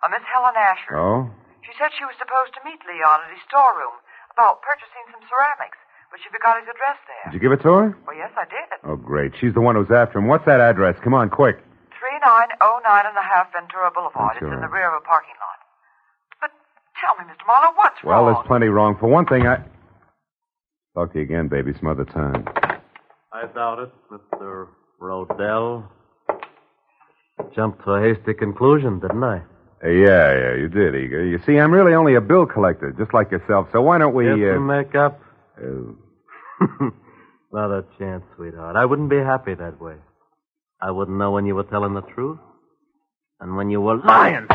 A 0.03 0.09
Miss 0.11 0.25
Helen 0.27 0.53
Asher. 0.57 0.97
Oh? 0.97 1.29
She 1.63 1.71
said 1.79 1.89
she 1.97 2.05
was 2.05 2.13
supposed 2.19 2.53
to 2.57 2.61
meet 2.65 2.77
Leon 2.85 3.25
at 3.25 3.31
his 3.33 3.41
storeroom 3.47 3.95
about 4.35 4.61
purchasing 4.61 5.05
some 5.09 5.23
ceramics, 5.25 5.79
but 6.11 6.19
she 6.21 6.29
forgot 6.29 6.59
his 6.61 6.67
address 6.69 6.99
there. 7.09 7.25
Did 7.31 7.37
you 7.39 7.41
give 7.41 7.53
it 7.55 7.61
to 7.65 7.71
her? 7.73 7.87
Well, 8.05 8.17
yes, 8.17 8.29
I 8.37 8.45
did. 8.45 8.67
Oh, 8.85 8.97
great. 8.99 9.33
She's 9.39 9.53
the 9.55 9.63
one 9.63 9.73
who's 9.79 9.89
after 9.89 10.19
him. 10.19 10.27
What's 10.27 10.45
that 10.45 10.59
address? 10.61 10.97
Come 11.01 11.15
on, 11.17 11.29
quick. 11.33 11.57
3909 11.97 12.85
and 13.09 13.17
a 13.17 13.25
half 13.25 13.49
Ventura 13.55 13.89
Boulevard. 13.89 14.37
That's 14.37 14.45
It's 14.45 14.53
in 14.53 14.61
the 14.61 14.69
rear 14.69 14.91
of 14.93 15.01
a 15.01 15.05
parking 15.07 15.33
lot. 15.41 15.57
But 16.41 16.51
tell 17.01 17.15
me, 17.17 17.25
Mr. 17.31 17.45
Marlowe, 17.49 17.73
what's 17.79 17.97
Well, 18.03 18.13
wrong? 18.13 18.25
Well, 18.25 18.33
there's 18.35 18.47
plenty 18.49 18.67
wrong. 18.69 18.97
For 18.99 19.07
one 19.09 19.25
thing, 19.25 19.47
I. 19.47 19.63
Talk 20.93 21.13
to 21.13 21.17
you 21.17 21.25
again, 21.25 21.47
baby, 21.47 21.73
some 21.79 21.87
other 21.89 22.05
time. 22.05 22.45
I 23.35 23.47
doubt 23.53 23.79
it, 23.79 23.91
Mr. 24.11 24.67
Rodell. 25.01 25.83
Jumped 27.53 27.83
to 27.83 27.91
a 27.91 28.01
hasty 28.01 28.33
conclusion, 28.33 28.99
didn't 29.01 29.23
I? 29.23 29.41
Uh, 29.83 29.89
yeah, 29.89 30.31
yeah, 30.33 30.55
you 30.55 30.69
did, 30.69 30.95
Eager. 30.95 31.25
You 31.25 31.37
see, 31.45 31.57
I'm 31.59 31.71
really 31.73 31.93
only 31.93 32.15
a 32.15 32.21
bill 32.21 32.45
collector, 32.45 32.93
just 32.97 33.13
like 33.13 33.31
yourself. 33.31 33.67
So 33.73 33.81
why 33.81 33.97
don't 33.97 34.13
we? 34.15 34.23
Get 34.23 34.39
Uh, 34.51 34.53
some 34.55 34.67
makeup? 34.67 35.19
uh, 35.61 35.65
Not 37.51 37.71
a 37.77 37.83
chance, 37.99 38.23
sweetheart. 38.37 38.77
I 38.77 38.85
wouldn't 38.85 39.09
be 39.09 39.17
happy 39.17 39.53
that 39.53 39.81
way. 39.81 39.95
I 40.81 40.91
wouldn't 40.91 41.17
know 41.17 41.31
when 41.31 41.45
you 41.45 41.55
were 41.55 41.63
telling 41.63 41.93
the 41.93 42.01
truth 42.01 42.39
and 43.41 43.57
when 43.57 43.69
you 43.69 43.81
were 43.81 43.97
lying. 43.97 44.47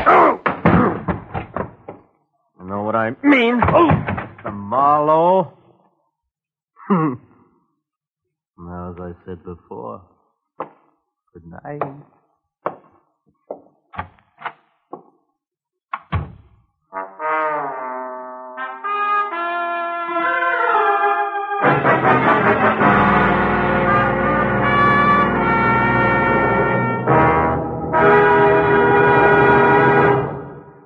You 2.59 2.65
know 2.67 2.81
what 2.83 2.95
I 2.95 3.11
mean? 3.23 3.59
The 4.43 4.51
Marlowe. 4.51 5.53
now, 8.61 8.91
as 8.91 9.01
I 9.01 9.25
said 9.25 9.43
before, 9.43 10.01
good 11.33 11.45
night. 11.45 11.81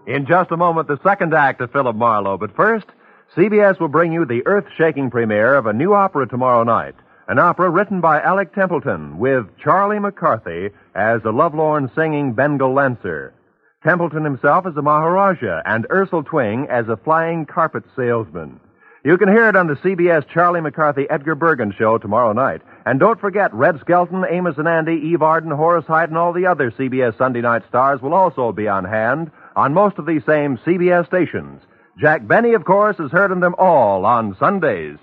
In 0.07 0.25
just 0.27 0.49
a 0.51 0.57
moment, 0.57 0.87
the 0.87 0.99
second 1.03 1.33
act 1.33 1.59
of 1.61 1.71
Philip 1.71 1.95
Marlowe. 1.95 2.37
But 2.37 2.55
first, 2.55 2.85
CBS 3.35 3.79
will 3.79 3.89
bring 3.89 4.13
you 4.13 4.25
the 4.25 4.43
earth 4.45 4.65
shaking 4.77 5.11
premiere 5.11 5.55
of 5.55 5.65
a 5.65 5.73
new 5.73 5.93
opera 5.93 6.25
tomorrow 6.27 6.63
night. 6.63 6.95
An 7.27 7.39
opera 7.39 7.71
written 7.71 8.01
by 8.01 8.21
Alec 8.21 8.53
Templeton 8.53 9.17
with 9.17 9.47
Charlie 9.57 9.97
McCarthy 9.97 10.69
as 10.93 11.23
the 11.23 11.31
lovelorn 11.31 11.89
singing 11.95 12.33
Bengal 12.33 12.71
Lancer. 12.71 13.33
Templeton 13.83 14.23
himself 14.23 14.67
as 14.67 14.77
a 14.77 14.83
Maharaja 14.83 15.61
and 15.65 15.87
Ursel 15.89 16.23
Twing 16.23 16.69
as 16.69 16.87
a 16.87 16.97
flying 16.97 17.47
carpet 17.47 17.83
salesman. 17.95 18.59
You 19.03 19.17
can 19.17 19.27
hear 19.27 19.49
it 19.49 19.55
on 19.55 19.65
the 19.65 19.73
CBS 19.73 20.27
Charlie 20.27 20.61
McCarthy 20.61 21.09
Edgar 21.09 21.33
Bergen 21.33 21.73
show 21.75 21.97
tomorrow 21.97 22.31
night. 22.33 22.61
And 22.85 22.99
don't 22.99 23.19
forget, 23.19 23.51
Red 23.55 23.79
Skelton, 23.79 24.23
Amos 24.29 24.59
and 24.59 24.67
Andy, 24.67 24.93
Eve 24.93 25.23
Arden, 25.23 25.49
Horace 25.49 25.85
Heidt, 25.87 26.09
and 26.09 26.17
all 26.19 26.31
the 26.31 26.45
other 26.45 26.69
CBS 26.69 27.17
Sunday 27.17 27.41
night 27.41 27.63
stars 27.67 28.01
will 28.03 28.13
also 28.13 28.51
be 28.51 28.67
on 28.67 28.85
hand 28.85 29.31
on 29.55 29.73
most 29.73 29.97
of 29.97 30.05
these 30.05 30.23
same 30.27 30.59
CBS 30.59 31.07
stations. 31.07 31.59
Jack 31.99 32.27
Benny, 32.27 32.53
of 32.53 32.65
course, 32.65 32.99
is 32.99 33.11
heard 33.11 33.31
in 33.31 33.39
them 33.39 33.55
all 33.57 34.05
on 34.05 34.35
Sundays. 34.39 34.97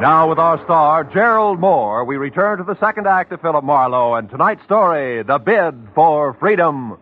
Now, 0.00 0.28
with 0.28 0.38
our 0.38 0.62
star, 0.62 1.02
Gerald 1.02 1.58
Mohr, 1.58 2.06
we 2.06 2.18
return 2.18 2.58
to 2.58 2.64
the 2.64 2.78
second 2.78 3.08
act 3.08 3.32
of 3.32 3.40
Philip 3.40 3.64
Marlowe 3.64 4.14
and 4.14 4.30
tonight's 4.30 4.62
story, 4.62 5.24
The 5.24 5.38
Bid 5.38 5.88
for 5.92 6.34
Freedom. 6.34 6.98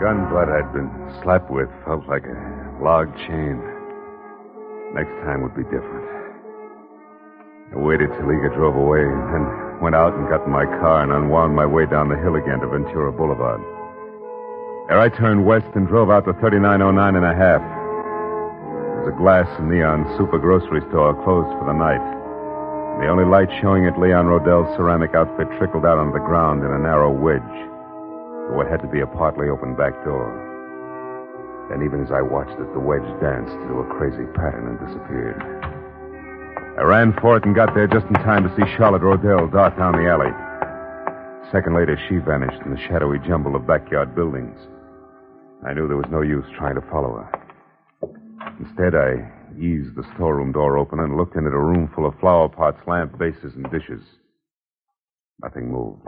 gun 0.00 0.26
butt 0.32 0.48
I'd 0.48 0.72
been 0.72 0.90
slapped 1.22 1.50
with 1.50 1.68
felt 1.86 2.06
like 2.08 2.24
a 2.24 2.82
log 2.82 3.14
chain. 3.24 3.56
Next 4.92 5.12
time 5.24 5.42
would 5.42 5.54
be 5.54 5.62
different. 5.64 6.08
I 7.72 7.78
waited 7.78 8.08
till 8.10 8.26
Eager 8.32 8.52
drove 8.56 8.74
away, 8.74 9.00
and 9.00 9.32
then 9.32 9.69
went 9.80 9.96
out 9.96 10.14
and 10.14 10.28
got 10.28 10.44
in 10.44 10.52
my 10.52 10.64
car 10.78 11.02
and 11.02 11.12
unwound 11.12 11.56
my 11.56 11.64
way 11.64 11.86
down 11.86 12.08
the 12.08 12.20
hill 12.20 12.36
again 12.36 12.60
to 12.60 12.68
Ventura 12.68 13.12
Boulevard. 13.12 13.60
There 14.88 15.00
I 15.00 15.08
turned 15.08 15.46
west 15.46 15.68
and 15.74 15.86
drove 15.88 16.10
out 16.10 16.26
to 16.26 16.32
3909 16.34 17.16
and 17.16 17.24
a 17.24 17.34
half. 17.34 17.62
There's 19.00 19.14
a 19.14 19.16
glass 19.16 19.48
and 19.58 19.70
neon 19.70 20.04
super 20.18 20.38
grocery 20.38 20.84
store 20.92 21.16
closed 21.24 21.48
for 21.56 21.64
the 21.64 21.72
night. 21.72 22.02
The 23.00 23.08
only 23.08 23.24
light 23.24 23.48
showing 23.62 23.86
at 23.86 23.98
Leon 23.98 24.26
Rodell's 24.26 24.68
ceramic 24.76 25.14
outfit 25.14 25.48
trickled 25.56 25.86
out 25.86 25.96
on 25.96 26.12
the 26.12 26.20
ground 26.20 26.60
in 26.64 26.70
a 26.70 26.78
narrow 26.78 27.08
wedge 27.08 27.40
to 27.40 28.52
what 28.52 28.68
had 28.68 28.82
to 28.82 28.88
be 28.88 29.00
a 29.00 29.06
partly 29.06 29.48
open 29.48 29.74
back 29.74 29.96
door. 30.04 30.28
Then, 31.70 31.86
even 31.86 32.02
as 32.04 32.10
I 32.10 32.20
watched 32.20 32.58
it, 32.60 32.68
the 32.74 32.82
wedge 32.82 33.06
danced 33.22 33.56
to 33.70 33.80
a 33.80 33.88
crazy 33.94 34.26
pattern 34.34 34.68
and 34.68 34.78
disappeared. 34.84 35.59
I 36.80 36.82
ran 36.84 37.12
for 37.20 37.36
it 37.36 37.44
and 37.44 37.54
got 37.54 37.74
there 37.74 37.86
just 37.86 38.06
in 38.06 38.14
time 38.24 38.42
to 38.42 38.56
see 38.56 38.64
Charlotte 38.78 39.02
Rodell 39.02 39.52
dart 39.52 39.76
down 39.76 39.92
the 39.92 40.08
alley. 40.08 40.32
A 40.32 41.50
second 41.52 41.76
later, 41.76 42.00
she 42.08 42.16
vanished 42.16 42.56
in 42.64 42.72
the 42.72 42.80
shadowy 42.88 43.18
jumble 43.28 43.54
of 43.54 43.66
backyard 43.66 44.14
buildings. 44.14 44.56
I 45.60 45.74
knew 45.74 45.86
there 45.86 46.00
was 46.00 46.08
no 46.10 46.22
use 46.22 46.46
trying 46.56 46.76
to 46.76 46.90
follow 46.90 47.20
her. 47.20 47.28
Instead, 48.64 48.94
I 48.96 49.28
eased 49.60 49.92
the 49.94 50.08
storeroom 50.14 50.52
door 50.52 50.78
open 50.78 51.00
and 51.00 51.18
looked 51.18 51.36
in 51.36 51.46
at 51.46 51.52
a 51.52 51.60
room 51.60 51.92
full 51.94 52.06
of 52.06 52.18
flower 52.18 52.48
pots, 52.48 52.80
lamp 52.86 53.18
bases, 53.18 53.52
and 53.54 53.70
dishes. 53.70 54.00
Nothing 55.44 55.70
moved. 55.70 56.00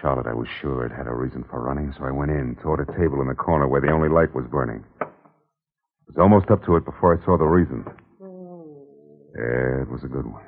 Charlotte, 0.00 0.30
I 0.30 0.34
was 0.34 0.46
sure, 0.62 0.86
had 0.86 0.96
had 0.96 1.08
a 1.08 1.12
reason 1.12 1.44
for 1.50 1.60
running, 1.60 1.92
so 1.98 2.04
I 2.04 2.12
went 2.12 2.30
in, 2.30 2.54
toward 2.62 2.86
a 2.86 2.92
table 2.96 3.20
in 3.20 3.26
the 3.26 3.34
corner 3.34 3.66
where 3.66 3.80
the 3.80 3.90
only 3.90 4.10
light 4.10 4.32
was 4.32 4.46
burning. 4.46 4.84
I 5.00 5.06
was 6.06 6.18
almost 6.20 6.52
up 6.52 6.64
to 6.66 6.76
it 6.76 6.84
before 6.84 7.18
I 7.18 7.24
saw 7.24 7.36
the 7.36 7.42
reason. 7.42 7.84
Yeah, 9.38 9.82
it 9.82 9.88
was 9.88 10.02
a 10.02 10.08
good 10.08 10.26
one. 10.26 10.42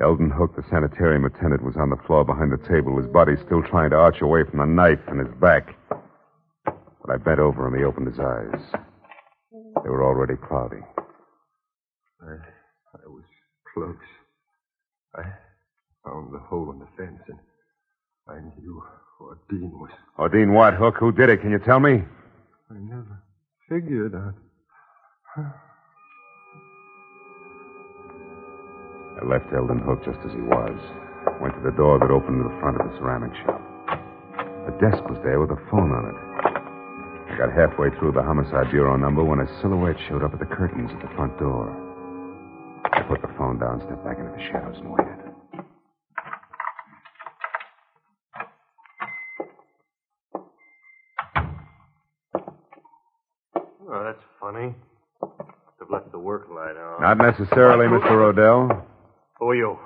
Eldon 0.00 0.30
Hook, 0.30 0.56
the 0.56 0.64
sanitarium 0.70 1.24
attendant, 1.24 1.62
was 1.62 1.76
on 1.76 1.90
the 1.90 2.02
floor 2.04 2.24
behind 2.24 2.50
the 2.50 2.68
table, 2.68 2.96
his 2.96 3.06
body 3.06 3.34
still 3.46 3.62
trying 3.62 3.90
to 3.90 3.96
arch 3.96 4.20
away 4.22 4.42
from 4.42 4.58
the 4.58 4.66
knife 4.66 4.98
in 5.08 5.18
his 5.18 5.32
back. 5.40 5.76
But 6.64 7.10
I 7.10 7.16
bent 7.16 7.38
over 7.38 7.68
him. 7.68 7.78
He 7.78 7.84
opened 7.84 8.08
his 8.08 8.18
eyes. 8.18 8.60
They 9.52 9.88
were 9.88 10.02
already 10.02 10.34
cloudy. 10.34 10.82
I, 12.20 12.32
I 12.32 13.06
was 13.06 13.24
close. 13.72 13.94
I 15.14 15.22
found 16.04 16.34
the 16.34 16.40
hole 16.40 16.72
in 16.72 16.80
the 16.80 16.88
fence, 16.96 17.22
and 17.28 17.38
I 18.26 18.40
knew 18.58 18.82
Ordine 19.20 19.70
was. 19.72 19.90
Ordine 20.18 20.52
what, 20.52 20.74
Hook? 20.74 20.96
Who 20.98 21.12
did 21.12 21.28
it? 21.28 21.40
Can 21.40 21.52
you 21.52 21.60
tell 21.60 21.78
me? 21.78 22.02
I 22.70 22.74
never 22.74 23.22
figured 23.68 24.14
out. 24.16 25.54
I 29.20 29.26
left 29.26 29.52
Eldon 29.52 29.80
Hook 29.80 30.02
just 30.02 30.18
as 30.24 30.32
he 30.32 30.40
was. 30.40 30.80
Went 31.42 31.52
to 31.52 31.60
the 31.60 31.76
door 31.76 31.98
that 31.98 32.10
opened 32.10 32.40
to 32.40 32.48
the 32.48 32.56
front 32.60 32.80
of 32.80 32.88
the 32.88 32.96
ceramic 32.96 33.36
shop. 33.44 33.60
A 34.64 34.72
desk 34.80 35.04
was 35.04 35.20
there 35.22 35.40
with 35.40 35.50
a 35.50 35.60
phone 35.70 35.92
on 35.92 36.08
it. 36.08 36.16
I 37.28 37.36
got 37.36 37.52
halfway 37.52 37.90
through 37.98 38.12
the 38.12 38.22
homicide 38.22 38.70
bureau 38.70 38.96
number 38.96 39.22
when 39.22 39.40
a 39.40 39.60
silhouette 39.60 39.96
showed 40.08 40.24
up 40.24 40.32
at 40.32 40.40
the 40.40 40.46
curtains 40.46 40.90
at 40.92 41.00
the 41.02 41.14
front 41.16 41.38
door. 41.38 41.68
I 42.92 43.02
put 43.02 43.20
the 43.20 43.28
phone 43.36 43.58
down, 43.58 43.80
stepped 43.84 44.04
back 44.04 44.16
into 44.16 44.32
the 44.32 44.42
shadows, 44.48 44.76
and 44.78 44.88
waited. 44.88 45.20
Oh, 53.92 54.04
that's 54.04 54.24
funny. 54.40 54.74
I've 55.22 55.90
left 55.90 56.10
the 56.10 56.18
work 56.18 56.48
light 56.48 56.76
on. 56.76 57.02
Not 57.02 57.18
necessarily, 57.18 57.86
Mr. 57.86 58.12
Rodell. 58.12 58.86
Who 59.50 59.54
are 59.54 59.56
you? 59.56 59.78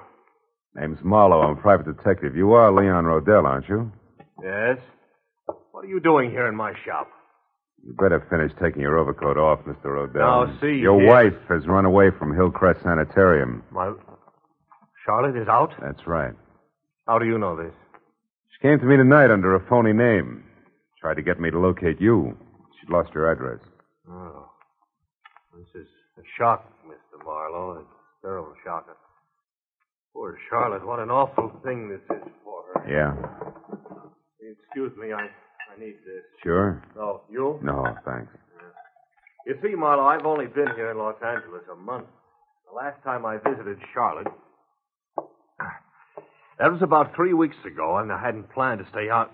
Name's 0.76 0.98
Marlowe. 1.02 1.40
I'm 1.40 1.56
a 1.56 1.60
private 1.60 1.86
detective. 1.96 2.36
You 2.36 2.52
are 2.52 2.70
Leon 2.70 3.04
Rodell, 3.04 3.44
aren't 3.46 3.66
you? 3.66 3.90
Yes? 4.42 4.76
What 5.72 5.86
are 5.86 5.88
you 5.88 6.00
doing 6.00 6.30
here 6.30 6.46
in 6.48 6.54
my 6.54 6.74
shop? 6.84 7.08
You 7.82 7.94
better 7.94 8.26
finish 8.28 8.52
taking 8.62 8.82
your 8.82 8.98
overcoat 8.98 9.38
off, 9.38 9.60
Mr. 9.60 9.86
Rodell. 9.86 10.16
Now, 10.16 10.58
see 10.60 10.76
Your 10.82 11.00
here. 11.00 11.08
wife 11.08 11.32
has 11.48 11.66
run 11.66 11.86
away 11.86 12.10
from 12.18 12.34
Hillcrest 12.36 12.82
Sanitarium. 12.82 13.62
My. 13.70 13.94
Charlotte 15.06 15.40
is 15.40 15.48
out? 15.48 15.70
That's 15.80 16.06
right. 16.06 16.34
How 17.08 17.18
do 17.18 17.24
you 17.24 17.38
know 17.38 17.56
this? 17.56 17.72
She 18.52 18.68
came 18.68 18.78
to 18.80 18.84
me 18.84 18.98
tonight 18.98 19.30
under 19.30 19.54
a 19.54 19.66
phony 19.66 19.94
name. 19.94 20.44
Tried 21.00 21.14
to 21.14 21.22
get 21.22 21.40
me 21.40 21.50
to 21.50 21.58
locate 21.58 22.02
you. 22.02 22.36
She'd 22.80 22.90
lost 22.92 23.14
your 23.14 23.32
address. 23.32 23.60
Oh. 24.10 24.44
This 25.56 25.82
is 25.82 25.88
a 26.18 26.22
shock, 26.38 26.70
Mr. 26.86 27.24
Marlowe. 27.24 27.78
A 27.80 28.26
terrible 28.26 28.52
shock. 28.62 28.86
Poor 30.14 30.38
Charlotte. 30.48 30.86
What 30.86 31.00
an 31.00 31.10
awful 31.10 31.52
thing 31.64 31.88
this 31.88 32.00
is 32.16 32.22
for 32.44 32.62
her. 32.72 32.88
Yeah. 32.88 33.14
Excuse 34.40 34.92
me, 34.96 35.12
I, 35.12 35.22
I 35.22 35.78
need 35.78 35.96
this. 36.06 36.22
Sure? 36.42 36.82
Oh, 36.98 37.22
you? 37.30 37.58
No, 37.62 37.84
thanks. 38.04 38.30
You 39.46 39.56
see, 39.62 39.74
Marlowe, 39.74 40.06
I've 40.06 40.24
only 40.24 40.46
been 40.46 40.68
here 40.74 40.90
in 40.90 40.98
Los 40.98 41.16
Angeles 41.24 41.62
a 41.70 41.76
month. 41.76 42.06
The 42.70 42.74
last 42.74 43.02
time 43.02 43.26
I 43.26 43.36
visited 43.38 43.76
Charlotte, 43.92 44.28
that 46.58 46.72
was 46.72 46.80
about 46.82 47.14
three 47.14 47.34
weeks 47.34 47.56
ago, 47.66 47.98
and 47.98 48.10
I 48.10 48.20
hadn't 48.20 48.50
planned 48.52 48.80
to 48.82 48.90
stay 48.90 49.10
out. 49.10 49.30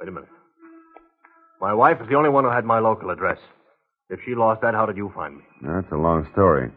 Wait 0.00 0.08
a 0.08 0.12
minute. 0.12 0.28
My 1.60 1.72
wife 1.72 1.98
is 2.00 2.08
the 2.08 2.16
only 2.16 2.30
one 2.30 2.44
who 2.44 2.50
had 2.50 2.64
my 2.64 2.80
local 2.80 3.10
address. 3.10 3.38
If 4.10 4.20
she 4.26 4.34
lost 4.34 4.62
that, 4.62 4.74
how 4.74 4.86
did 4.86 4.96
you 4.96 5.12
find 5.14 5.36
me? 5.36 5.42
That's 5.62 5.90
a 5.92 5.96
long 5.96 6.26
story. 6.32 6.70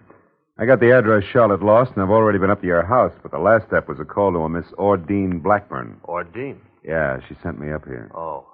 I 0.59 0.65
got 0.65 0.79
the 0.79 0.91
address 0.91 1.23
Charlotte 1.31 1.61
lost, 1.61 1.91
and 1.93 2.01
I've 2.01 2.09
already 2.09 2.39
been 2.39 2.49
up 2.49 2.61
to 2.61 2.67
your 2.67 2.83
house, 2.83 3.13
but 3.21 3.31
the 3.31 3.37
last 3.37 3.67
step 3.67 3.87
was 3.87 3.99
a 3.99 4.05
call 4.05 4.31
to 4.31 4.39
a 4.39 4.49
Miss 4.49 4.65
Ordine 4.79 5.41
Blackburn. 5.43 6.01
Ordine. 6.03 6.57
Yeah, 6.83 7.19
she 7.29 7.35
sent 7.43 7.59
me 7.59 7.71
up 7.71 7.85
here. 7.85 8.09
Oh. 8.15 8.47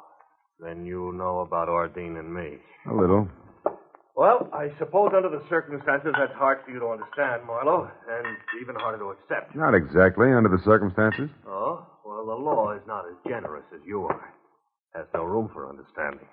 Then 0.59 0.85
you 0.85 1.13
know 1.15 1.39
about 1.39 1.69
Ordine 1.69 2.19
and 2.19 2.33
me. 2.33 2.57
A 2.91 2.93
little. 2.93 3.29
Well, 4.17 4.49
I 4.53 4.67
suppose 4.79 5.11
under 5.15 5.29
the 5.29 5.41
circumstances 5.49 6.13
that's 6.19 6.35
hard 6.35 6.59
for 6.65 6.71
you 6.71 6.79
to 6.79 6.87
understand, 6.87 7.47
Marlowe, 7.47 7.89
and 8.09 8.27
even 8.61 8.75
harder 8.75 8.99
to 8.99 9.15
accept. 9.15 9.55
Not 9.55 9.73
exactly, 9.73 10.27
under 10.33 10.49
the 10.49 10.61
circumstances. 10.65 11.29
Oh? 11.47 11.87
Well, 12.05 12.25
the 12.25 12.35
law 12.35 12.73
is 12.75 12.81
not 12.85 13.05
as 13.07 13.15
generous 13.25 13.63
as 13.73 13.79
you 13.85 14.03
are. 14.03 14.33
Has 14.93 15.05
no 15.13 15.23
room 15.23 15.49
for 15.53 15.69
understanding. 15.69 16.27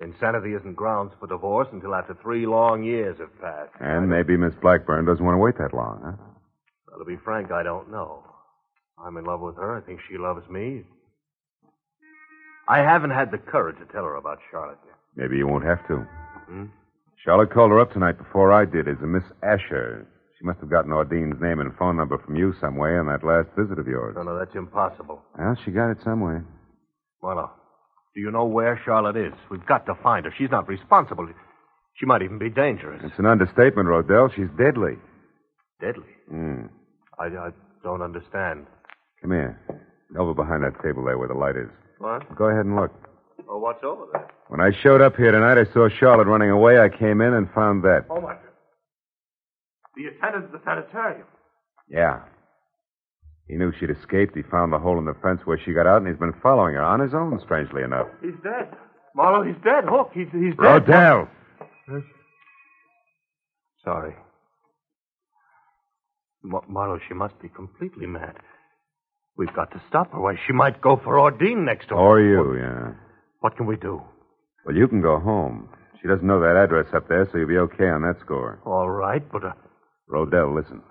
Insanity 0.00 0.54
isn't 0.54 0.74
grounds 0.74 1.12
for 1.18 1.26
divorce 1.26 1.68
until 1.72 1.94
after 1.94 2.16
three 2.22 2.46
long 2.46 2.84
years 2.84 3.16
have 3.18 3.36
passed. 3.40 3.72
And 3.80 4.08
maybe 4.08 4.36
Miss 4.36 4.54
Blackburn 4.62 5.04
doesn't 5.04 5.24
want 5.24 5.34
to 5.34 5.38
wait 5.38 5.58
that 5.58 5.74
long, 5.74 6.00
huh? 6.04 6.24
Well, 6.88 6.98
to 7.00 7.04
be 7.04 7.16
frank, 7.24 7.50
I 7.50 7.62
don't 7.64 7.90
know. 7.90 8.22
I'm 9.04 9.16
in 9.16 9.24
love 9.24 9.40
with 9.40 9.56
her. 9.56 9.76
I 9.76 9.80
think 9.80 10.00
she 10.08 10.16
loves 10.18 10.48
me. 10.48 10.84
I 12.68 12.78
haven't 12.78 13.10
had 13.10 13.30
the 13.30 13.38
courage 13.38 13.78
to 13.78 13.86
tell 13.92 14.04
her 14.04 14.16
about 14.16 14.38
Charlotte 14.50 14.78
yet. 14.86 14.94
Maybe 15.16 15.36
you 15.36 15.46
won't 15.48 15.64
have 15.64 15.86
to. 15.88 16.06
Hmm? 16.46 16.64
Charlotte 17.24 17.50
called 17.50 17.70
her 17.70 17.80
up 17.80 17.92
tonight 17.92 18.18
before 18.18 18.52
I 18.52 18.64
did 18.64 18.86
as 18.88 18.96
a 19.02 19.06
Miss 19.06 19.24
Asher. 19.42 20.06
She 20.38 20.44
must 20.44 20.60
have 20.60 20.70
gotten 20.70 20.92
Ordine's 20.92 21.40
name 21.40 21.58
and 21.58 21.74
phone 21.76 21.96
number 21.96 22.18
from 22.18 22.36
you 22.36 22.54
some 22.60 22.76
way 22.76 22.96
on 22.96 23.06
that 23.06 23.24
last 23.24 23.48
visit 23.58 23.78
of 23.78 23.88
yours. 23.88 24.14
No, 24.16 24.22
no, 24.22 24.38
that's 24.38 24.54
impossible. 24.54 25.20
Well, 25.36 25.56
she 25.64 25.72
got 25.72 25.90
it 25.90 25.98
some 26.04 26.20
way. 26.20 26.38
Marlowe, 27.22 27.50
do 28.14 28.20
you 28.20 28.30
know 28.30 28.44
where 28.44 28.80
Charlotte 28.84 29.16
is? 29.16 29.32
We've 29.50 29.64
got 29.66 29.86
to 29.86 29.94
find 30.02 30.24
her. 30.24 30.34
She's 30.36 30.50
not 30.50 30.68
responsible. 30.68 31.28
She 31.94 32.06
might 32.06 32.22
even 32.22 32.38
be 32.38 32.50
dangerous. 32.50 33.00
It's 33.04 33.18
an 33.18 33.26
understatement, 33.26 33.88
Rodell. 33.88 34.34
She's 34.34 34.48
deadly. 34.56 34.94
Deadly. 35.80 36.08
Hmm. 36.28 36.66
I, 37.18 37.26
I, 37.26 37.50
don't 37.82 38.02
understand. 38.02 38.66
Come 39.20 39.30
here. 39.32 39.60
Over 40.18 40.34
behind 40.34 40.62
that 40.64 40.82
table 40.82 41.04
there 41.04 41.18
where 41.18 41.28
the 41.28 41.34
light 41.34 41.56
is. 41.56 41.68
What? 41.98 42.22
Go 42.36 42.46
ahead 42.46 42.66
and 42.66 42.76
look. 42.76 42.92
Oh, 43.48 43.58
what's 43.58 43.82
over 43.84 44.06
there? 44.12 44.28
When 44.48 44.60
I 44.60 44.70
showed 44.82 45.00
up 45.00 45.16
here 45.16 45.32
tonight, 45.32 45.58
I 45.58 45.72
saw 45.72 45.88
Charlotte 45.88 46.26
running 46.26 46.50
away. 46.50 46.78
I 46.78 46.88
came 46.88 47.20
in 47.20 47.34
and 47.34 47.48
found 47.54 47.82
that. 47.84 48.06
Oh, 48.10 48.20
my. 48.20 48.36
The 49.96 50.06
attendant 50.06 50.46
at 50.46 50.52
the 50.52 50.60
sanitarium. 50.64 51.26
Yeah. 51.88 52.20
He 53.48 53.56
knew 53.56 53.72
she'd 53.78 53.90
escaped. 53.90 54.36
He 54.36 54.42
found 54.42 54.72
the 54.72 54.78
hole 54.78 54.98
in 54.98 55.06
the 55.06 55.14
fence 55.22 55.40
where 55.44 55.58
she 55.58 55.72
got 55.72 55.86
out, 55.86 56.02
and 56.02 56.06
he's 56.06 56.18
been 56.18 56.34
following 56.42 56.74
her 56.74 56.82
on 56.82 57.00
his 57.00 57.14
own, 57.14 57.40
strangely 57.42 57.82
enough. 57.82 58.08
He's 58.20 58.34
dead. 58.42 58.68
Marlowe, 59.16 59.42
he's 59.42 59.56
dead. 59.64 59.86
Look, 59.90 60.10
he's, 60.12 60.28
he's 60.32 60.54
dead. 60.54 60.86
Rodell! 60.86 61.28
Yes? 61.90 62.02
Sorry. 63.84 64.14
Mar- 66.42 66.64
Marlowe, 66.68 67.00
she 67.08 67.14
must 67.14 67.40
be 67.40 67.48
completely 67.48 68.06
mad. 68.06 68.36
We've 69.38 69.52
got 69.54 69.70
to 69.72 69.82
stop 69.88 70.12
her. 70.12 70.20
Why, 70.20 70.34
she 70.46 70.52
might 70.52 70.80
go 70.82 71.00
for 71.02 71.14
Ordine 71.14 71.64
next 71.64 71.88
door. 71.88 71.98
Or 71.98 72.20
you, 72.20 72.58
yeah. 72.58 72.92
What 73.40 73.56
can 73.56 73.66
we 73.66 73.76
do? 73.76 74.02
Well, 74.66 74.76
you 74.76 74.86
can 74.88 75.00
go 75.00 75.18
home. 75.18 75.68
She 76.02 76.08
doesn't 76.08 76.26
know 76.26 76.40
that 76.40 76.56
address 76.56 76.86
up 76.94 77.08
there, 77.08 77.26
so 77.32 77.38
you'll 77.38 77.48
be 77.48 77.56
okay 77.58 77.88
on 77.88 78.02
that 78.02 78.16
score. 78.20 78.60
All 78.66 78.90
right, 78.90 79.22
but 79.32 79.44
uh, 79.44 79.52
Rodell, 80.10 80.54
listen. 80.54 80.82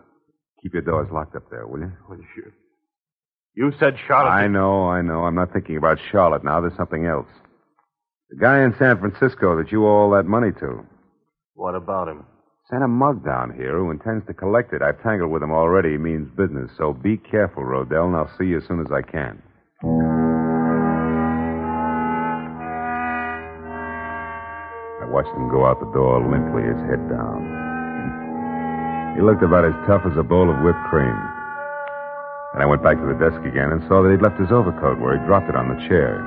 Keep 0.64 0.74
your 0.74 0.82
doors 0.82 1.08
locked 1.12 1.36
up 1.36 1.50
there, 1.50 1.68
will 1.68 1.80
you? 1.80 1.92
well, 2.10 2.18
you, 2.18 2.52
you 3.56 3.72
said 3.80 3.96
Charlotte. 4.08 4.32
I 4.32 4.48
know, 4.48 4.88
I 4.90 5.02
know. 5.02 5.24
I'm 5.26 5.36
not 5.36 5.54
thinking 5.54 5.78
about 5.78 5.98
Charlotte 6.12 6.44
now. 6.44 6.62
There's 6.62 6.76
something 6.78 7.06
else. 7.06 7.28
The 8.30 8.38
guy 8.38 8.64
in 8.64 8.76
San 8.78 9.00
Francisco 9.00 9.56
that 9.58 9.72
you 9.72 9.86
owe 9.86 9.90
all 9.90 10.12
that 10.12 10.26
money 10.26 10.52
to. 10.60 10.86
What 11.54 11.76
about 11.76 12.08
him? 12.08 12.26
Sent 12.70 12.84
a 12.84 12.88
mug 12.88 13.24
down 13.24 13.54
here 13.56 13.78
who 13.78 13.92
intends 13.92 14.26
to 14.28 14.34
collect 14.34 14.74
it. 14.74 14.82
I've 14.82 15.02
tangled 15.02 15.32
with 15.32 15.42
him 15.42 15.52
already. 15.52 15.92
He 15.92 15.98
means 15.98 16.30
business. 16.36 16.70
So 16.78 16.92
be 16.94 17.18
careful, 17.18 17.64
Rodell, 17.64 18.08
and 18.08 18.16
I'll 18.16 18.30
see 18.38 18.46
you 18.46 18.58
as 18.58 18.68
soon 18.68 18.82
as 18.82 18.92
I 18.92 19.02
can. 19.02 19.42
I 25.02 25.06
watched 25.10 25.30
him 25.30 25.50
go 25.50 25.66
out 25.66 25.80
the 25.80 25.92
door 25.94 26.20
limply, 26.20 26.64
his 26.64 26.82
head 26.90 27.08
down. 27.10 27.67
He 29.18 29.26
looked 29.26 29.42
about 29.42 29.66
as 29.66 29.74
tough 29.90 30.06
as 30.06 30.14
a 30.14 30.22
bowl 30.22 30.46
of 30.46 30.62
whipped 30.62 30.86
cream. 30.94 31.18
And 32.54 32.62
I 32.62 32.70
went 32.70 32.86
back 32.86 33.02
to 33.02 33.10
the 33.10 33.18
desk 33.18 33.42
again 33.50 33.74
and 33.74 33.82
saw 33.90 34.06
that 34.06 34.14
he'd 34.14 34.22
left 34.22 34.38
his 34.38 34.54
overcoat 34.54 35.02
where 35.02 35.18
he 35.18 35.26
dropped 35.26 35.50
it 35.50 35.58
on 35.58 35.74
the 35.74 35.82
chair. 35.90 36.22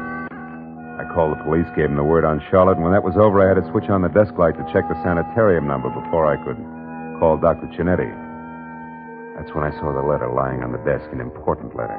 I 0.98 1.06
called 1.14 1.38
the 1.38 1.44
police, 1.46 1.70
gave 1.78 1.86
him 1.86 1.94
the 1.94 2.02
word 2.02 2.26
on 2.26 2.42
Charlotte, 2.50 2.82
and 2.82 2.84
when 2.84 2.90
that 2.90 3.06
was 3.06 3.14
over, 3.14 3.38
I 3.38 3.46
had 3.46 3.62
to 3.62 3.70
switch 3.70 3.86
on 3.86 4.02
the 4.02 4.10
desk 4.10 4.34
light 4.34 4.58
to 4.58 4.66
check 4.74 4.90
the 4.90 4.98
sanitarium 5.06 5.70
number 5.70 5.86
before 5.86 6.26
I 6.26 6.34
could 6.42 6.58
call 7.22 7.38
Dr. 7.38 7.70
Chinetti. 7.78 8.10
That's 9.38 9.54
when 9.54 9.62
I 9.62 9.70
saw 9.78 9.94
the 9.94 10.02
letter 10.02 10.26
lying 10.26 10.66
on 10.66 10.74
the 10.74 10.82
desk, 10.82 11.06
an 11.14 11.22
important 11.22 11.78
letter. 11.78 11.96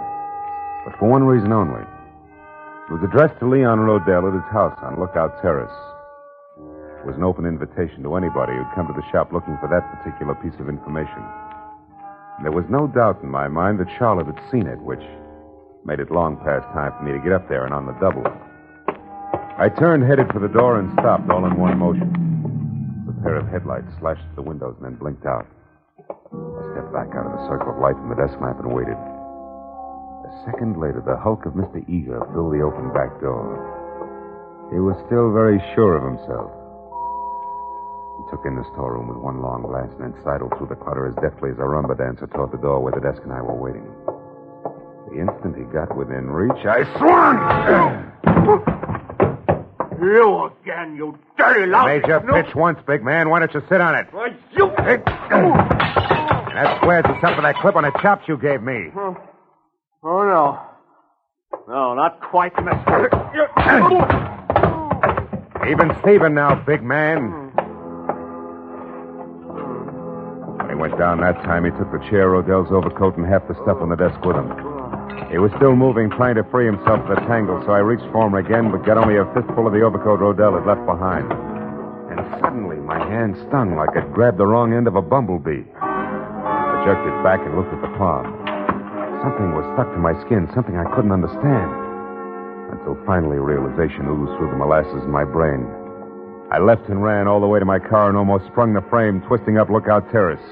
But 0.83 0.99
for 0.99 1.07
one 1.07 1.23
reason 1.23 1.55
only. 1.55 1.87
It 1.87 2.91
was 2.91 3.03
addressed 3.07 3.39
to 3.39 3.47
Leon 3.47 3.79
Rodell 3.79 4.27
at 4.27 4.35
his 4.35 4.51
house 4.51 4.75
on 4.83 4.99
Lookout 4.99 5.39
Terrace. 5.41 5.71
It 7.01 7.09
was 7.09 7.17
an 7.17 7.25
open 7.25 7.49
invitation 7.49 8.05
to 8.05 8.13
anybody 8.13 8.53
who'd 8.53 8.77
come 8.77 8.85
to 8.85 8.93
the 8.93 9.01
shop 9.09 9.33
looking 9.33 9.57
for 9.57 9.65
that 9.73 9.81
particular 9.89 10.37
piece 10.37 10.53
of 10.61 10.69
information. 10.69 11.25
And 12.37 12.45
there 12.45 12.53
was 12.53 12.69
no 12.69 12.85
doubt 12.85 13.25
in 13.25 13.29
my 13.33 13.49
mind 13.49 13.81
that 13.81 13.89
Charlotte 13.97 14.29
had 14.29 14.37
seen 14.53 14.69
it, 14.69 14.77
which 14.77 15.01
made 15.81 15.97
it 15.97 16.13
long 16.13 16.37
past 16.45 16.69
time 16.77 16.93
for 16.93 17.01
me 17.01 17.17
to 17.17 17.17
get 17.17 17.33
up 17.33 17.49
there 17.49 17.65
and 17.65 17.73
on 17.73 17.89
the 17.89 17.97
double. 17.97 18.21
I 19.57 19.65
turned, 19.81 20.05
headed 20.05 20.29
for 20.29 20.37
the 20.37 20.53
door, 20.53 20.77
and 20.77 20.93
stopped 20.93 21.25
all 21.25 21.41
in 21.49 21.57
one 21.57 21.73
motion. 21.81 22.05
The 23.09 23.17
pair 23.25 23.41
of 23.41 23.49
headlights 23.49 23.89
slashed 23.97 24.29
the 24.37 24.45
windows 24.45 24.77
and 24.77 24.85
then 24.85 25.01
blinked 25.01 25.25
out. 25.25 25.49
I 26.05 26.61
stepped 26.77 26.93
back 26.93 27.17
out 27.17 27.25
of 27.25 27.33
the 27.33 27.49
circle 27.49 27.73
of 27.73 27.81
light 27.81 27.97
from 27.97 28.13
the 28.13 28.21
desk 28.21 28.37
lamp 28.37 28.61
and 28.61 28.77
waited. 28.77 28.93
A 28.93 30.31
second 30.45 30.77
later, 30.77 31.01
the 31.01 31.17
hulk 31.17 31.49
of 31.49 31.57
Mr. 31.57 31.81
Eager 31.89 32.21
filled 32.29 32.53
the 32.53 32.61
open 32.61 32.93
back 32.93 33.17
door. 33.17 33.57
He 34.69 34.77
was 34.77 35.01
still 35.09 35.33
very 35.33 35.57
sure 35.73 35.97
of 35.97 36.05
himself. 36.05 36.60
He 38.21 38.29
took 38.29 38.45
in 38.45 38.53
the 38.55 38.63
storeroom 38.73 39.07
with 39.07 39.17
one 39.17 39.41
long 39.41 39.63
glance 39.63 39.91
and 39.97 40.13
then 40.13 40.23
sidled 40.23 40.53
through 40.57 40.67
the 40.67 40.75
clutter 40.75 41.07
as 41.07 41.15
deftly 41.15 41.49
as 41.49 41.57
a 41.57 41.65
rumba 41.65 41.97
dancer 41.97 42.27
toward 42.27 42.51
the 42.51 42.57
door 42.61 42.79
where 42.79 42.93
the 42.93 43.01
desk 43.01 43.23
and 43.23 43.33
I 43.33 43.41
were 43.41 43.55
waiting. 43.57 43.81
The 45.09 45.21
instant 45.25 45.57
he 45.57 45.63
got 45.73 45.97
within 45.97 46.29
reach, 46.29 46.63
I 46.63 46.85
swung! 47.01 47.41
You 49.99 50.51
again, 50.61 50.95
you 50.95 51.17
dirty 51.35 51.65
lousy. 51.65 51.99
Made 51.99 52.07
your 52.07 52.21
pitch 52.21 52.53
once, 52.53 52.77
big 52.85 53.03
man. 53.03 53.29
Why 53.29 53.39
don't 53.39 53.51
you 53.55 53.63
sit 53.67 53.81
on 53.81 53.95
it? 53.95 54.05
Why, 54.11 54.35
you... 54.53 54.71
That 54.77 56.77
squares 56.77 57.05
us 57.05 57.23
up 57.23 57.35
for 57.35 57.41
that 57.41 57.55
clip 57.55 57.75
on 57.75 57.81
the 57.83 57.91
chops 58.01 58.27
you 58.27 58.37
gave 58.37 58.61
me. 58.61 58.91
Oh, 58.95 59.17
oh, 60.03 60.23
no. 60.25 60.59
No, 61.67 61.95
not 61.95 62.21
quite, 62.21 62.53
mister. 62.63 63.09
Even 65.67 65.91
Steven 66.01 66.35
now, 66.35 66.53
big 66.65 66.83
man. 66.83 67.40
Went 70.81 70.97
down 70.97 71.21
that 71.21 71.37
time, 71.45 71.61
he 71.61 71.69
took 71.77 71.93
the 71.93 72.01
chair, 72.09 72.33
Rodell's 72.33 72.73
overcoat, 72.73 73.13
and 73.13 73.21
half 73.21 73.45
the 73.45 73.53
stuff 73.61 73.77
on 73.85 73.93
the 73.93 73.95
desk 73.95 74.17
with 74.25 74.33
him. 74.33 74.49
He 75.29 75.37
was 75.37 75.53
still 75.61 75.77
moving, 75.77 76.09
trying 76.09 76.41
to 76.41 76.43
free 76.49 76.65
himself 76.65 77.05
of 77.05 77.13
the 77.13 77.21
tangle, 77.29 77.61
so 77.69 77.69
I 77.69 77.85
reached 77.85 78.09
for 78.09 78.25
him 78.25 78.33
again, 78.33 78.73
but 78.73 78.81
got 78.81 78.97
only 78.97 79.21
a 79.21 79.29
fistful 79.29 79.69
of 79.69 79.77
the 79.77 79.85
overcoat 79.85 80.25
Rodell 80.25 80.57
had 80.57 80.65
left 80.65 80.81
behind. 80.89 81.29
And 82.09 82.17
suddenly, 82.41 82.81
my 82.81 82.97
hand 82.97 83.37
stung 83.45 83.77
like 83.77 83.93
I'd 83.93 84.09
grabbed 84.09 84.41
the 84.41 84.49
wrong 84.49 84.73
end 84.73 84.89
of 84.89 84.97
a 84.97 85.05
bumblebee. 85.05 85.69
I 85.77 86.81
jerked 86.81 87.05
it 87.05 87.17
back 87.21 87.45
and 87.45 87.53
looked 87.53 87.77
at 87.77 87.81
the 87.85 87.93
palm. 88.01 88.25
Something 89.21 89.53
was 89.53 89.69
stuck 89.77 89.85
to 89.93 90.01
my 90.01 90.17
skin, 90.25 90.49
something 90.57 90.81
I 90.81 90.89
couldn't 90.97 91.13
understand. 91.13 91.69
Until 92.73 92.97
finally 93.05 93.37
realization 93.37 94.09
oozed 94.09 94.33
through 94.41 94.49
the 94.49 94.57
molasses 94.57 95.05
in 95.05 95.13
my 95.13 95.29
brain. 95.29 95.61
I 96.51 96.59
left 96.59 96.89
and 96.89 97.01
ran 97.01 97.29
all 97.29 97.39
the 97.39 97.47
way 97.47 97.59
to 97.59 97.65
my 97.65 97.79
car 97.79 98.09
and 98.09 98.17
almost 98.17 98.43
sprung 98.51 98.73
the 98.73 98.83
frame, 98.89 99.21
twisting 99.21 99.57
up 99.57 99.69
Lookout 99.69 100.11
Terrace. 100.11 100.43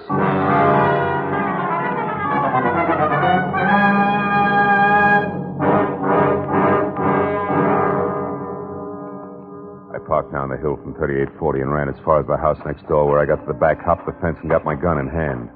I 9.91 9.99
parked 10.07 10.31
down 10.31 10.47
the 10.47 10.55
hill 10.55 10.79
from 10.79 10.95
3840 10.95 11.67
and 11.67 11.73
ran 11.73 11.89
as 11.89 11.99
far 12.05 12.21
as 12.21 12.27
the 12.27 12.37
house 12.37 12.57
next 12.65 12.87
door, 12.87 13.05
where 13.05 13.19
I 13.19 13.25
got 13.25 13.43
to 13.43 13.47
the 13.51 13.59
back, 13.59 13.83
hopped 13.83 14.05
the 14.05 14.15
fence, 14.21 14.37
and 14.39 14.49
got 14.49 14.63
my 14.63 14.75
gun 14.75 14.99
in 14.99 15.09
hand. 15.09 15.49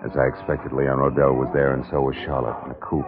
As 0.00 0.16
I 0.16 0.32
expected, 0.32 0.72
Leon 0.72 0.96
Rodell 0.96 1.36
was 1.36 1.52
there, 1.52 1.74
and 1.74 1.84
so 1.90 2.00
was 2.00 2.16
Charlotte 2.24 2.56
in 2.64 2.70
a 2.70 2.80
coupe. 2.80 3.04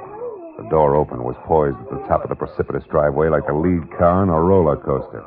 The 0.61 0.69
door 0.69 0.95
open 0.95 1.25
was 1.25 1.41
poised 1.49 1.81
at 1.81 1.89
the 1.89 2.05
top 2.07 2.23
of 2.23 2.29
the 2.29 2.37
precipitous 2.37 2.85
driveway 2.91 3.31
like 3.31 3.47
the 3.47 3.57
lead 3.57 3.89
car 3.97 4.21
on 4.21 4.29
a 4.29 4.39
roller 4.39 4.77
coaster. 4.77 5.25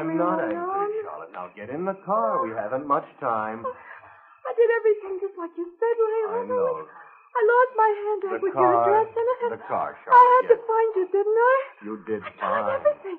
I'm 0.00 0.16
not 0.16 0.40
angry, 0.40 1.04
Charlotte. 1.04 1.32
Now 1.32 1.50
get 1.54 1.68
in 1.70 1.84
the 1.84 1.94
car. 2.08 2.40
We 2.46 2.50
haven't 2.56 2.86
much 2.86 3.04
time. 3.20 3.64
I 3.64 4.52
did 4.56 4.70
everything 4.80 5.20
just 5.20 5.36
like 5.38 5.52
you 5.56 5.66
said, 5.76 5.96
Leon. 6.00 6.32
I 6.32 6.42
know. 6.48 6.88
I 7.30 7.40
lost 7.46 7.72
my 7.78 7.90
handbag 7.94 8.42
with 8.42 8.54
your 8.58 8.72
address 8.74 9.06
in 9.14 9.26
it. 9.46 9.50
the 9.54 9.62
car, 9.70 9.94
I 9.94 9.98
Charlotte, 10.02 10.34
had 10.42 10.46
to 10.50 10.58
find 10.66 10.90
you, 10.98 11.06
didn't 11.14 11.38
I? 11.38 11.56
You 11.86 11.94
did 12.08 12.20
I 12.26 12.30
tried 12.42 12.64
fine. 12.66 12.74
everything. 12.82 13.18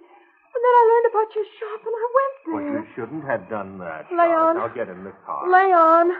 And 0.51 0.59
then 0.59 0.73
I 0.75 0.83
learned 0.91 1.07
about 1.15 1.29
your 1.31 1.47
shop 1.55 1.79
and 1.87 1.95
I 1.95 2.07
went 2.19 2.35
there. 2.43 2.73
you 2.75 2.83
shouldn't 2.91 3.23
have 3.23 3.43
done 3.47 3.79
that. 3.79 4.11
Leon. 4.11 4.27
Charlotte. 4.27 4.59
Now 4.59 4.67
get 4.75 4.89
in 4.91 5.03
the 5.07 5.15
car. 5.23 5.47
Leon, 5.47 6.11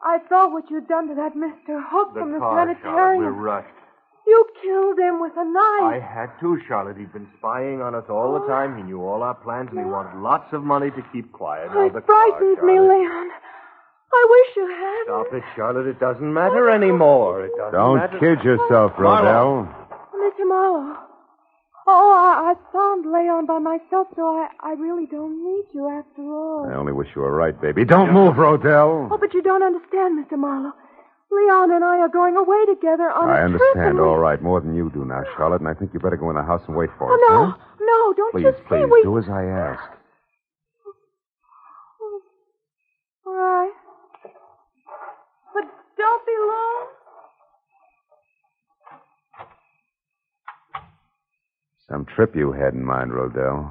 I 0.00 0.16
saw 0.32 0.48
what 0.48 0.64
you'd 0.70 0.88
done 0.88 1.08
to 1.08 1.14
that 1.20 1.36
Mr. 1.36 1.76
Hook 1.92 2.14
the 2.14 2.20
from 2.24 2.32
the 2.32 2.38
car, 2.40 2.56
Charlotte. 2.56 2.78
sanitarium. 2.80 3.20
We're 3.20 3.32
rushed. 3.36 3.75
You 4.26 4.46
killed 4.60 4.98
him 4.98 5.20
with 5.20 5.32
a 5.36 5.44
knife. 5.44 5.94
I 5.94 6.00
had 6.02 6.30
to, 6.40 6.58
Charlotte. 6.66 6.96
He'd 6.96 7.12
been 7.12 7.28
spying 7.38 7.80
on 7.80 7.94
us 7.94 8.04
all 8.10 8.34
the 8.34 8.44
oh. 8.44 8.48
time. 8.48 8.76
He 8.76 8.82
knew 8.82 9.00
all 9.02 9.22
our 9.22 9.34
plans, 9.34 9.68
and 9.70 9.78
he 9.78 9.84
wanted 9.84 10.20
lots 10.20 10.52
of 10.52 10.64
money 10.64 10.90
to 10.90 11.02
keep 11.12 11.30
quiet. 11.32 11.70
Now, 11.72 11.86
it 11.86 11.92
the 11.92 12.00
car, 12.00 12.06
frightens 12.06 12.58
me, 12.58 12.74
Charlotte. 12.74 12.98
Leon. 12.98 13.30
I 14.12 14.26
wish 14.30 14.56
you 14.56 14.66
hadn't. 14.66 15.06
Stop 15.06 15.34
it, 15.34 15.44
Charlotte. 15.54 15.86
It 15.86 16.00
doesn't 16.00 16.32
matter 16.32 16.70
oh. 16.70 16.74
anymore. 16.74 17.44
It 17.44 17.52
doesn't 17.56 17.72
matter. 17.72 17.76
Don't 17.76 17.96
matter. 17.96 18.18
kid 18.18 18.44
yourself, 18.44 18.92
Rodell. 18.98 19.70
Mr. 20.14 20.48
Marlowe. 20.48 20.96
Oh, 21.88 22.10
I, 22.18 22.50
I 22.50 22.54
found 22.72 23.06
Leon 23.06 23.46
by 23.46 23.60
myself, 23.60 24.08
so 24.16 24.22
I, 24.22 24.48
I 24.60 24.72
really 24.72 25.06
don't 25.06 25.38
need 25.44 25.66
you 25.72 25.86
after 25.86 26.22
all. 26.22 26.66
I 26.68 26.74
only 26.74 26.92
wish 26.92 27.08
you 27.14 27.22
were 27.22 27.30
right, 27.30 27.54
baby. 27.60 27.84
Don't 27.84 28.12
move, 28.12 28.34
Rodell. 28.34 29.08
Oh, 29.08 29.18
but 29.18 29.32
you 29.32 29.40
don't 29.42 29.62
understand, 29.62 30.18
Mr. 30.18 30.36
Marlowe. 30.36 30.72
Leon 31.30 31.72
and 31.72 31.84
I 31.84 31.98
are 31.98 32.08
going 32.08 32.36
away 32.36 32.64
together 32.66 33.10
on 33.10 33.28
I 33.28 33.40
a 33.40 33.44
understand 33.44 33.80
and 33.88 33.98
we- 33.98 34.04
all 34.04 34.18
right, 34.18 34.40
more 34.40 34.60
than 34.60 34.74
you 34.74 34.90
do 34.90 35.04
now, 35.04 35.22
Charlotte, 35.36 35.60
and 35.60 35.68
I 35.68 35.74
think 35.74 35.92
you 35.92 36.00
better 36.00 36.16
go 36.16 36.30
in 36.30 36.36
the 36.36 36.42
house 36.42 36.62
and 36.66 36.76
wait 36.76 36.90
for 36.98 37.10
Oh, 37.10 37.14
us. 37.14 37.20
no, 37.28 37.46
huh? 37.50 37.56
no, 37.80 38.12
don't 38.14 38.32
Please, 38.32 38.44
you 38.44 38.52
see 38.52 38.62
please, 38.68 38.86
we... 38.90 39.02
do 39.02 39.18
as 39.18 39.28
I 39.28 39.44
ask. 39.44 39.82
All 43.26 43.34
right. 43.34 43.72
But 45.52 45.64
don't 45.98 46.26
be 46.26 46.32
long. 46.38 46.86
Some 51.88 52.04
trip 52.06 52.34
you 52.34 52.52
had 52.52 52.74
in 52.74 52.84
mind, 52.84 53.10
Rodell. 53.12 53.70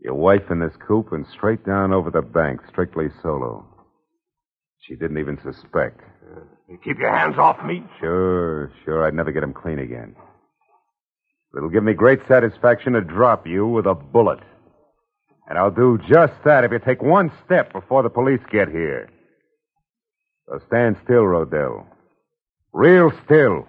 Your 0.00 0.14
wife 0.14 0.50
in 0.50 0.60
this 0.60 0.76
coupe 0.86 1.12
and 1.12 1.26
straight 1.26 1.64
down 1.66 1.92
over 1.92 2.10
the 2.10 2.22
bank, 2.22 2.60
strictly 2.68 3.08
solo. 3.22 3.66
She 4.80 4.94
didn't 4.94 5.18
even 5.18 5.38
suspect. 5.42 6.00
Keep 6.84 6.98
your 6.98 7.10
hands 7.10 7.38
off 7.38 7.64
me. 7.64 7.82
Sure, 7.98 8.70
sure. 8.84 9.06
I'd 9.06 9.14
never 9.14 9.32
get 9.32 9.42
him 9.42 9.54
clean 9.54 9.78
again. 9.78 10.14
It'll 11.56 11.70
give 11.70 11.82
me 11.82 11.94
great 11.94 12.20
satisfaction 12.28 12.92
to 12.92 13.00
drop 13.00 13.46
you 13.46 13.66
with 13.66 13.86
a 13.86 13.94
bullet. 13.94 14.40
And 15.48 15.58
I'll 15.58 15.70
do 15.70 15.98
just 16.08 16.34
that 16.44 16.64
if 16.64 16.72
you 16.72 16.78
take 16.78 17.02
one 17.02 17.32
step 17.46 17.72
before 17.72 18.02
the 18.02 18.10
police 18.10 18.40
get 18.50 18.68
here. 18.68 19.08
So 20.46 20.60
stand 20.66 20.98
still, 21.04 21.22
Rodell. 21.22 21.86
Real 22.74 23.12
still. 23.24 23.66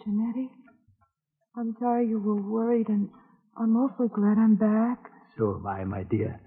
Happened, 0.00 0.34
Dr. 0.34 1.60
I'm 1.60 1.76
sorry 1.80 2.06
you 2.08 2.18
were 2.18 2.40
worried, 2.40 2.88
and 2.88 3.08
I'm 3.58 3.76
awfully 3.76 4.08
glad 4.08 4.38
I'm 4.38 4.56
back. 4.56 5.10
So 5.36 5.56
am 5.56 5.66
I, 5.66 5.84
my 5.84 6.02
dear. 6.04 6.40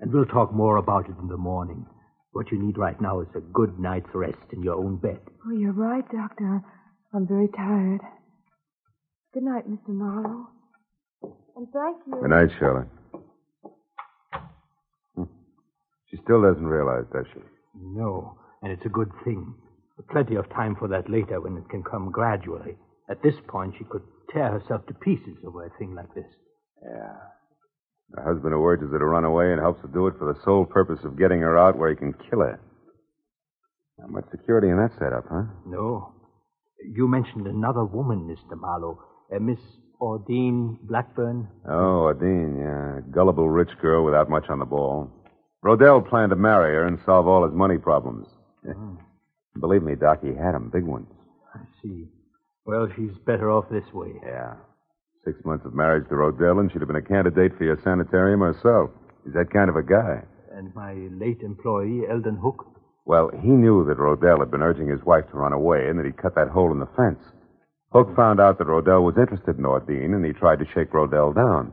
And 0.00 0.12
we'll 0.12 0.26
talk 0.26 0.52
more 0.52 0.76
about 0.76 1.08
it 1.08 1.16
in 1.20 1.28
the 1.28 1.36
morning. 1.36 1.86
What 2.32 2.50
you 2.50 2.58
need 2.60 2.76
right 2.78 3.00
now 3.00 3.20
is 3.20 3.28
a 3.36 3.40
good 3.40 3.78
night's 3.78 4.08
rest 4.14 4.38
in 4.52 4.62
your 4.62 4.74
own 4.74 4.96
bed. 4.96 5.20
Oh, 5.46 5.52
you're 5.52 5.72
right, 5.72 6.04
Doctor. 6.10 6.60
I'm 7.12 7.26
very 7.28 7.48
tired. 7.56 8.00
Good 9.32 9.44
night, 9.44 9.68
Mr. 9.68 9.88
Marlowe. 9.88 10.46
And 11.56 11.68
thank 11.72 11.96
you. 12.06 12.20
Good 12.20 12.30
night, 12.30 12.48
Charlotte. 12.58 12.88
Hmm. 15.14 15.22
She 16.10 16.16
still 16.24 16.42
doesn't 16.42 16.66
realize, 16.66 17.04
does 17.12 17.26
she? 17.32 17.40
No, 17.80 18.36
and 18.62 18.72
it's 18.72 18.84
a 18.84 18.88
good 18.88 19.10
thing. 19.24 19.54
Plenty 20.10 20.34
of 20.34 20.48
time 20.50 20.76
for 20.76 20.88
that 20.88 21.08
later 21.08 21.40
when 21.40 21.56
it 21.56 21.68
can 21.70 21.82
come 21.82 22.10
gradually. 22.10 22.76
At 23.10 23.22
this 23.22 23.34
point, 23.48 23.74
she 23.78 23.84
could 23.84 24.02
tear 24.32 24.50
herself 24.50 24.86
to 24.86 24.94
pieces 24.94 25.36
over 25.46 25.64
a 25.66 25.70
thing 25.78 25.94
like 25.94 26.12
this. 26.14 26.24
Yeah. 26.82 27.16
Her 28.14 28.34
husband 28.34 28.52
who 28.54 28.64
urges 28.64 28.90
her 28.92 28.98
to 28.98 29.04
run 29.04 29.24
away 29.24 29.52
and 29.52 29.60
helps 29.60 29.80
her 29.82 29.88
do 29.88 30.06
it 30.06 30.14
for 30.18 30.32
the 30.32 30.40
sole 30.44 30.64
purpose 30.66 31.00
of 31.04 31.18
getting 31.18 31.40
her 31.40 31.58
out 31.58 31.76
where 31.78 31.90
he 31.90 31.96
can 31.96 32.12
kill 32.30 32.40
her. 32.40 32.60
Not 33.98 34.10
much 34.10 34.24
security 34.30 34.68
in 34.68 34.76
that 34.78 34.92
setup, 34.98 35.24
huh? 35.30 35.44
No. 35.66 36.12
You 36.84 37.08
mentioned 37.08 37.46
another 37.46 37.84
woman, 37.84 38.26
Mr. 38.28 38.58
Marlowe. 38.58 39.00
Uh, 39.34 39.38
Miss 39.38 39.58
Ordine 40.00 40.78
Blackburn. 40.82 41.48
Oh, 41.68 42.08
Adine, 42.08 42.58
yeah. 42.58 43.00
Gullible 43.10 43.48
rich 43.48 43.70
girl 43.80 44.04
without 44.04 44.28
much 44.28 44.44
on 44.50 44.58
the 44.58 44.64
ball. 44.64 45.10
Rodell 45.64 46.06
planned 46.06 46.30
to 46.30 46.36
marry 46.36 46.74
her 46.74 46.86
and 46.86 46.98
solve 47.06 47.26
all 47.26 47.44
his 47.46 47.54
money 47.54 47.78
problems. 47.78 48.26
Believe 49.58 49.82
me, 49.82 49.94
Doc, 49.94 50.18
he 50.22 50.28
had 50.34 50.54
'em, 50.54 50.68
big 50.70 50.84
ones. 50.84 51.06
I 51.54 51.60
see. 51.80 52.08
Well, 52.66 52.88
she's 52.96 53.12
better 53.26 53.50
off 53.50 53.68
this 53.70 53.84
way. 53.92 54.12
Yeah. 54.24 54.54
Six 55.24 55.38
months 55.44 55.66
of 55.66 55.74
marriage 55.74 56.08
to 56.08 56.14
Rodell, 56.14 56.60
and 56.60 56.70
she'd 56.72 56.80
have 56.80 56.88
been 56.88 56.96
a 56.96 57.02
candidate 57.02 57.56
for 57.56 57.64
your 57.64 57.78
sanitarium 57.84 58.40
herself. 58.40 58.90
He's 59.24 59.34
that 59.34 59.52
kind 59.52 59.68
of 59.68 59.76
a 59.76 59.82
guy. 59.82 60.22
And 60.52 60.74
my 60.74 60.94
late 61.12 61.40
employee, 61.42 62.02
Eldon 62.10 62.36
Hook. 62.36 62.64
Well, 63.06 63.30
he 63.42 63.48
knew 63.48 63.84
that 63.86 63.98
Rodell 63.98 64.40
had 64.40 64.50
been 64.50 64.62
urging 64.62 64.88
his 64.88 65.04
wife 65.04 65.24
to 65.30 65.36
run 65.36 65.52
away 65.52 65.88
and 65.88 65.98
that 65.98 66.06
he'd 66.06 66.16
cut 66.16 66.34
that 66.36 66.48
hole 66.48 66.72
in 66.72 66.80
the 66.80 66.88
fence. 66.96 67.20
Hook 67.92 68.16
found 68.16 68.40
out 68.40 68.58
that 68.58 68.66
Rodell 68.66 69.04
was 69.04 69.16
interested 69.18 69.58
in 69.58 69.64
Ordine, 69.64 70.14
and 70.14 70.24
he 70.24 70.32
tried 70.32 70.58
to 70.58 70.66
shake 70.74 70.90
Rodell 70.92 71.34
down. 71.34 71.72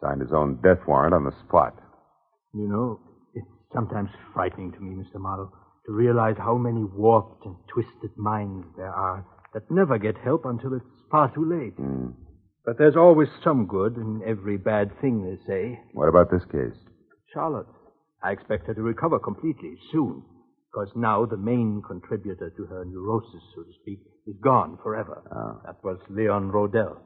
Signed 0.00 0.20
his 0.20 0.32
own 0.32 0.60
death 0.62 0.80
warrant 0.86 1.14
on 1.14 1.24
the 1.24 1.32
spot. 1.46 1.74
You 2.52 2.68
know, 2.68 3.00
it's 3.34 3.46
sometimes 3.72 4.10
frightening 4.34 4.72
to 4.72 4.80
me, 4.80 5.02
Mr. 5.02 5.20
Marlowe, 5.20 5.52
to 5.86 5.92
realize 5.92 6.36
how 6.36 6.56
many 6.58 6.84
warped 6.84 7.46
and 7.46 7.56
twisted 7.72 8.10
minds 8.16 8.66
there 8.76 8.92
are 8.92 9.24
that 9.54 9.70
never 9.70 9.98
get 9.98 10.16
help 10.18 10.44
until 10.44 10.74
it's 10.74 10.84
far 11.10 11.32
too 11.34 11.48
late. 11.48 11.74
Hmm. 11.74 12.08
But 12.64 12.78
there's 12.78 12.96
always 12.96 13.28
some 13.42 13.66
good 13.66 13.96
in 13.96 14.22
every 14.26 14.56
bad 14.56 14.90
thing, 15.00 15.24
they 15.24 15.38
say. 15.46 15.80
What 15.92 16.08
about 16.08 16.30
this 16.30 16.44
case? 16.50 16.76
Charlotte. 17.32 17.66
I 18.22 18.32
expect 18.32 18.66
her 18.66 18.74
to 18.74 18.82
recover 18.82 19.18
completely 19.18 19.74
soon, 19.92 20.22
because 20.72 20.88
now 20.96 21.26
the 21.26 21.36
main 21.36 21.82
contributor 21.86 22.50
to 22.56 22.64
her 22.66 22.84
neurosis, 22.86 23.42
so 23.54 23.62
to 23.62 23.72
speak, 23.82 24.00
is 24.26 24.36
gone 24.42 24.78
forever. 24.82 25.22
Oh. 25.30 25.60
That 25.66 25.84
was 25.84 25.98
Leon 26.08 26.50
Rodell. 26.50 26.96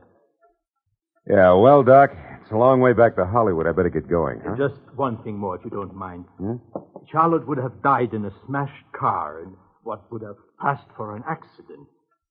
Yeah, 1.29 1.53
well, 1.55 1.83
Doc, 1.83 2.11
it's 2.41 2.53
a 2.53 2.57
long 2.57 2.81
way 2.81 2.95
back 2.95 3.17
to 3.17 3.27
Hollywood. 3.27 3.67
I 3.67 3.73
better 3.73 3.91
get 3.91 4.09
going, 4.09 4.41
huh? 4.47 4.55
Just 4.57 4.81
one 4.97 5.23
thing 5.25 5.37
more, 5.37 5.57
if 5.57 5.65
you 5.65 5.71
don't 5.71 5.95
mind. 5.95 6.25
Hmm? 6.39 6.55
Charlotte 7.13 7.47
would 7.47 7.59
have 7.59 7.83
died 7.83 8.15
in 8.15 8.25
a 8.25 8.31
smashed 8.47 8.93
car 8.99 9.43
in 9.43 9.55
what 9.83 10.11
would 10.13 10.23
have 10.23 10.37
passed 10.61 10.89
for 10.97 11.17
an 11.17 11.25
accident. 11.29 11.89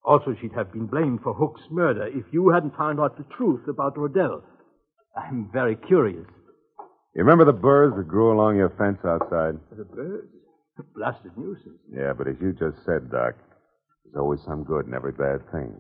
Also, 0.08 0.34
she'd 0.40 0.54
have 0.56 0.72
been 0.72 0.88
blamed 0.88 1.20
for 1.22 1.34
Hook's 1.34 1.68
murder 1.70 2.08
if 2.08 2.24
you 2.32 2.50
hadn't 2.50 2.78
found 2.78 2.98
out 2.98 3.18
the 3.18 3.26
truth 3.36 3.68
about 3.68 3.96
Rodell. 3.96 4.42
I'm 5.18 5.50
very 5.52 5.76
curious. 5.76 6.26
You 7.14 7.24
remember 7.24 7.44
the 7.44 7.52
birds 7.52 7.98
that 7.98 8.08
grew 8.08 8.32
along 8.32 8.56
your 8.56 8.70
fence 8.78 9.00
outside? 9.04 9.60
The 9.76 9.84
birds? 9.84 10.32
A 10.80 10.84
blasted 10.96 11.32
nuisance. 11.36 11.82
Yeah, 11.92 12.14
but 12.18 12.30
as 12.30 12.36
you 12.40 12.54
just 12.54 12.78
said, 12.86 13.12
Doc, 13.12 13.36
there's 14.06 14.16
always 14.16 14.40
some 14.48 14.64
good 14.64 14.88
in 14.88 14.94
every 14.94 15.12
bad 15.12 15.44
thing. 15.52 15.76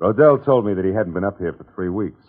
Rodell 0.00 0.44
told 0.44 0.66
me 0.66 0.74
that 0.74 0.84
he 0.84 0.92
hadn't 0.92 1.14
been 1.14 1.22
up 1.22 1.38
here 1.38 1.52
for 1.52 1.70
three 1.76 1.90
weeks. 1.90 2.24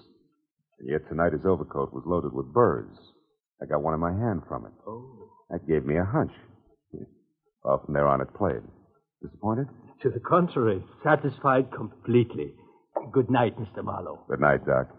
And 0.80 0.92
yet 0.92 1.10
tonight 1.10 1.34
his 1.34 1.46
overcoat 1.46 1.92
was 1.92 2.04
loaded 2.06 2.34
with 2.34 2.54
birds. 2.54 2.96
I 3.60 3.66
got 3.66 3.82
one 3.82 3.96
in 3.96 4.00
my 4.00 4.12
hand 4.14 4.44
from 4.48 4.68
it. 4.68 4.74
Oh. 4.86 5.32
That 5.50 5.68
gave 5.68 5.86
me 5.86 5.98
a 5.98 6.06
hunch. 6.06 6.34
Off 7.66 7.86
from 7.86 7.96
there 7.96 8.08
on, 8.08 8.22
it 8.22 8.32
played. 8.36 8.62
Disappointed? 9.24 9.68
To 10.02 10.10
the 10.10 10.20
contrary, 10.20 10.84
satisfied 11.02 11.72
completely. 11.72 12.54
Good 13.14 13.32
night, 13.32 13.58
Mr. 13.58 13.84
Marlowe. 13.84 14.20
Good 14.28 14.42
night, 14.42 14.66
Doc. 14.66 14.90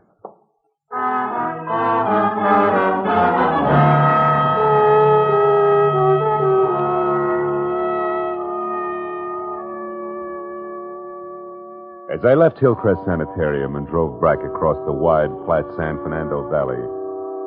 As 12.15 12.25
I 12.25 12.33
left 12.33 12.59
Hillcrest 12.61 13.01
Sanitarium 13.05 13.77
and 13.77 13.87
drove 13.89 14.23
back 14.23 14.39
across 14.39 14.79
the 14.87 14.93
wide, 14.93 15.29
flat 15.45 15.65
San 15.77 15.99
Fernando 15.99 16.49
Valley, 16.49 16.81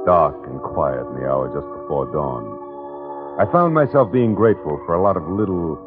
dark 0.06 0.36
and 0.46 0.62
quiet 0.62 1.08
in 1.08 1.24
the 1.24 1.26
hour 1.26 1.48
just 1.50 1.66
before 1.82 2.06
dawn, 2.12 2.46
I 3.40 3.50
found 3.52 3.74
myself 3.74 4.12
being 4.12 4.36
grateful 4.36 4.78
for 4.86 4.94
a 4.94 5.02
lot 5.02 5.16
of 5.16 5.24
little, 5.30 5.78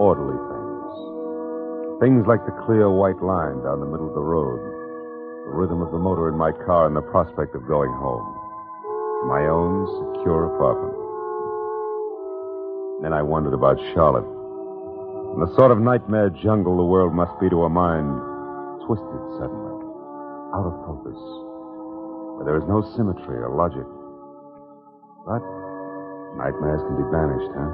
orderly 0.00 0.40
things. 0.48 2.00
Things 2.00 2.24
like 2.24 2.40
the 2.48 2.56
clear 2.64 2.88
white 2.88 3.20
line 3.20 3.60
down 3.60 3.84
the 3.84 3.90
middle 3.92 4.08
of 4.08 4.16
the 4.16 4.24
road, 4.24 4.56
the 5.44 5.52
rhythm 5.52 5.84
of 5.84 5.92
the 5.92 6.00
motor 6.00 6.32
in 6.32 6.40
my 6.40 6.56
car, 6.64 6.88
and 6.88 6.96
the 6.96 7.04
prospect 7.12 7.52
of 7.54 7.68
going 7.68 7.92
home 7.92 8.24
to 9.20 9.24
my 9.28 9.44
own 9.52 9.84
secure 10.16 10.56
apartment. 10.56 10.96
Then 13.04 13.12
I 13.12 13.20
wondered 13.20 13.52
about 13.52 13.76
Charlotte 13.92 14.40
and 15.30 15.46
the 15.46 15.54
sort 15.54 15.70
of 15.70 15.78
nightmare 15.78 16.28
jungle 16.42 16.76
the 16.76 16.84
world 16.84 17.14
must 17.14 17.38
be 17.38 17.48
to 17.48 17.62
a 17.62 17.70
mind 17.70 18.10
twisted 18.82 19.22
suddenly, 19.38 19.78
out 20.50 20.66
of 20.66 20.74
focus, 20.82 21.14
where 22.34 22.44
there 22.50 22.58
is 22.58 22.66
no 22.66 22.82
symmetry 22.98 23.38
or 23.38 23.54
logic. 23.54 23.86
But 25.22 25.38
nightmares 26.34 26.82
can 26.82 26.98
be 26.98 27.06
banished, 27.14 27.52
huh? 27.54 27.70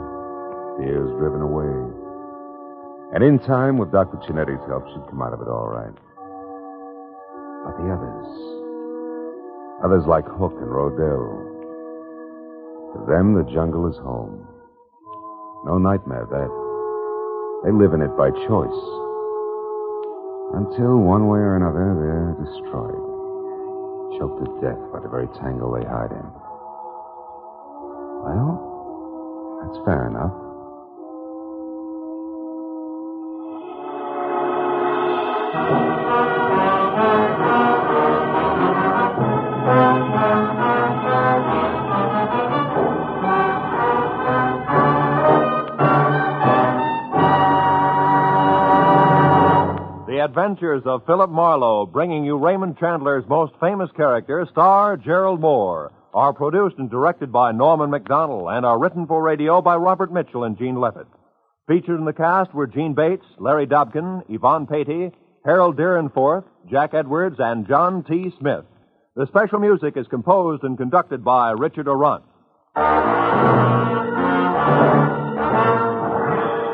Fears 0.76 1.08
driven 1.16 1.40
away. 1.40 2.05
And 3.14 3.22
in 3.22 3.38
time, 3.38 3.78
with 3.78 3.92
Dr. 3.92 4.18
Chinetti's 4.26 4.66
help, 4.66 4.86
she'd 4.88 5.06
come 5.08 5.22
out 5.22 5.32
of 5.32 5.40
it 5.40 5.46
all 5.46 5.68
right. 5.70 5.94
But 7.62 7.78
the 7.78 7.86
others, 7.90 8.28
others 9.84 10.06
like 10.06 10.26
Hook 10.26 10.58
and 10.58 10.66
Rodell, 10.66 11.46
to 12.94 12.98
them 13.06 13.34
the 13.34 13.46
jungle 13.54 13.86
is 13.86 13.96
home. 13.98 14.46
No 15.64 15.78
nightmare, 15.78 16.26
that. 16.30 16.50
They 17.64 17.72
live 17.72 17.94
in 17.94 18.02
it 18.02 18.14
by 18.18 18.30
choice. 18.46 18.80
Until, 20.54 20.98
one 21.02 21.26
way 21.26 21.38
or 21.42 21.56
another, 21.56 21.94
they're 21.98 22.34
destroyed. 22.42 23.02
Choked 24.18 24.44
to 24.44 24.50
death 24.62 24.78
by 24.92 25.00
the 25.00 25.08
very 25.08 25.26
tangle 25.38 25.74
they 25.74 25.86
hide 25.86 26.10
in. 26.10 26.26
Well, 28.22 29.62
that's 29.62 29.78
fair 29.84 30.06
enough. 30.06 30.45
Adventures 50.36 50.82
of 50.84 51.06
Philip 51.06 51.30
Marlowe, 51.30 51.86
bringing 51.86 52.22
you 52.22 52.36
Raymond 52.36 52.76
Chandler's 52.78 53.24
most 53.26 53.54
famous 53.58 53.90
character, 53.96 54.46
star 54.52 54.98
Gerald 54.98 55.40
Mohr, 55.40 55.88
are 56.12 56.34
produced 56.34 56.76
and 56.76 56.90
directed 56.90 57.32
by 57.32 57.52
Norman 57.52 57.88
Macdonnell 57.88 58.54
and 58.54 58.66
are 58.66 58.78
written 58.78 59.06
for 59.06 59.22
radio 59.22 59.62
by 59.62 59.76
Robert 59.76 60.12
Mitchell 60.12 60.44
and 60.44 60.58
Gene 60.58 60.78
Levitt. 60.78 61.06
Featured 61.68 61.98
in 61.98 62.04
the 62.04 62.12
cast 62.12 62.52
were 62.52 62.66
Jeanne 62.66 62.92
Bates, 62.92 63.24
Larry 63.38 63.66
Dobkin, 63.66 64.24
Yvonne 64.28 64.66
Peattie, 64.66 65.10
Harold 65.42 65.78
Dryenforth, 65.78 66.44
Jack 66.70 66.92
Edwards, 66.92 67.36
and 67.38 67.66
John 67.66 68.04
T. 68.04 68.30
Smith. 68.38 68.66
The 69.14 69.26
special 69.28 69.58
music 69.58 69.96
is 69.96 70.06
composed 70.08 70.64
and 70.64 70.76
conducted 70.76 71.24
by 71.24 71.52
Richard 71.52 71.86
Aurandt. 71.86 72.24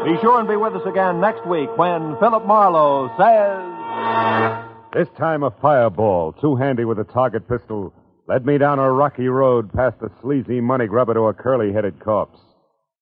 Be 0.05 0.19
sure 0.21 0.41
and 0.41 0.49
be 0.49 0.57
with 0.57 0.75
us 0.75 0.83
again 0.85 1.21
next 1.21 1.47
week 1.47 1.69
when 1.79 2.17
Philip 2.19 2.45
Marlowe 2.45 3.09
says. 3.17 4.73
This 4.93 5.09
time 5.17 5.45
a 5.45 5.53
fireball, 5.63 6.33
too 6.33 6.57
handy 6.57 6.85
with 6.85 6.99
a 6.99 7.05
target 7.05 7.49
pistol, 7.49 7.95
led 8.27 8.45
me 8.45 8.59
down 8.59 8.81
a 8.81 8.91
rocky 8.91 9.29
road 9.29 9.73
past 9.73 9.99
a 10.03 10.11
sleazy 10.21 10.61
money 10.61 10.87
grubber 10.87 11.15
to 11.15 11.21
a 11.29 11.35
curly 11.35 11.73
headed 11.73 12.01
corpse. 12.01 12.41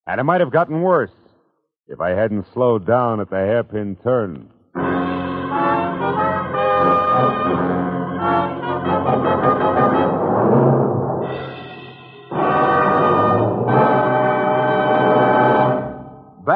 And 0.06 0.20
it 0.20 0.24
might 0.24 0.42
have 0.42 0.52
gotten 0.52 0.82
worse 0.82 1.10
if 1.88 2.00
I 2.00 2.10
hadn't 2.10 2.46
slowed 2.52 2.86
down 2.86 3.20
at 3.20 3.30
the 3.30 3.36
hairpin 3.36 3.96
turn. 4.04 4.50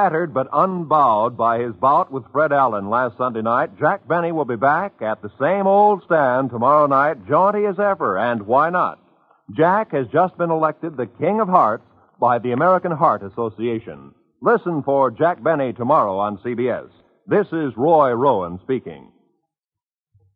Battered 0.04 0.34
but 0.34 0.48
unbowed 0.52 1.34
by 1.34 1.60
his 1.60 1.74
bout 1.76 2.12
with 2.12 2.30
Fred 2.30 2.52
Allen 2.52 2.90
last 2.90 3.16
Sunday 3.16 3.40
night, 3.40 3.78
Jack 3.78 4.06
Benny 4.06 4.32
will 4.32 4.44
be 4.44 4.54
back 4.54 5.00
at 5.00 5.22
the 5.22 5.30
same 5.40 5.66
old 5.66 6.02
stand 6.04 6.50
tomorrow 6.50 6.86
night, 6.86 7.26
jaunty 7.26 7.64
as 7.64 7.78
ever, 7.78 8.18
and 8.18 8.42
why 8.42 8.68
not? 8.68 8.98
Jack 9.56 9.92
has 9.92 10.06
just 10.08 10.36
been 10.36 10.50
elected 10.50 10.98
the 10.98 11.06
King 11.06 11.40
of 11.40 11.48
Hearts 11.48 11.86
by 12.20 12.38
the 12.38 12.52
American 12.52 12.92
Heart 12.92 13.22
Association. 13.22 14.12
Listen 14.42 14.82
for 14.82 15.10
Jack 15.10 15.42
Benny 15.42 15.72
tomorrow 15.72 16.18
on 16.18 16.36
CBS. 16.44 16.90
This 17.26 17.46
is 17.46 17.72
Roy 17.74 18.10
Rowan 18.12 18.60
speaking. 18.62 19.10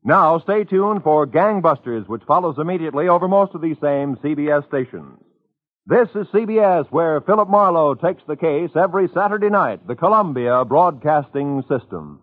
Now 0.03 0.39
stay 0.39 0.65
tuned 0.65 1.03
for 1.03 1.27
Gangbusters, 1.27 2.09
which 2.09 2.23
follows 2.27 2.57
immediately 2.59 3.09
over 3.09 3.29
most 3.29 3.55
of 3.55 3.61
these 3.61 3.77
same 3.83 4.17
CBS 4.25 4.67
stations. 4.67 5.21
This 5.89 6.11
is 6.15 6.27
CBS, 6.27 6.85
where 6.91 7.19
Philip 7.23 7.49
Marlowe 7.49 7.95
takes 7.95 8.23
the 8.29 8.37
case 8.37 8.69
every 8.77 9.09
Saturday 9.15 9.49
night, 9.49 9.87
the 9.87 9.95
Columbia 9.95 10.63
Broadcasting 10.67 11.63
System. 11.63 12.21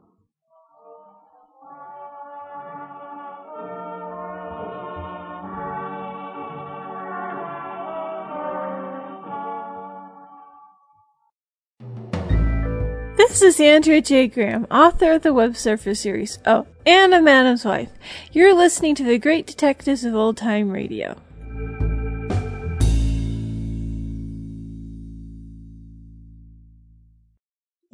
This 13.17 13.41
is 13.41 13.59
Andrea 13.59 13.99
J. 13.99 14.27
Graham, 14.27 14.67
author 14.69 15.13
of 15.13 15.23
the 15.23 15.33
Web 15.33 15.57
Surfer 15.57 15.95
series. 15.95 16.37
Oh, 16.45 16.67
and 16.85 17.15
a 17.15 17.19
Madam's 17.19 17.65
Wife. 17.65 17.89
You're 18.31 18.53
listening 18.53 18.93
to 18.93 19.03
the 19.03 19.17
Great 19.17 19.47
Detectives 19.47 20.05
of 20.05 20.13
Old 20.13 20.37
Time 20.37 20.69
Radio. 20.69 21.19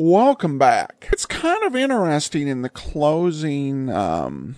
Welcome 0.03 0.57
back. 0.57 1.09
It's 1.11 1.27
kind 1.27 1.61
of 1.61 1.75
interesting 1.75 2.47
in 2.47 2.63
the 2.63 2.69
closing 2.69 3.87
um, 3.91 4.55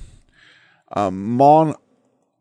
um, 0.94 1.36
mon- 1.36 1.76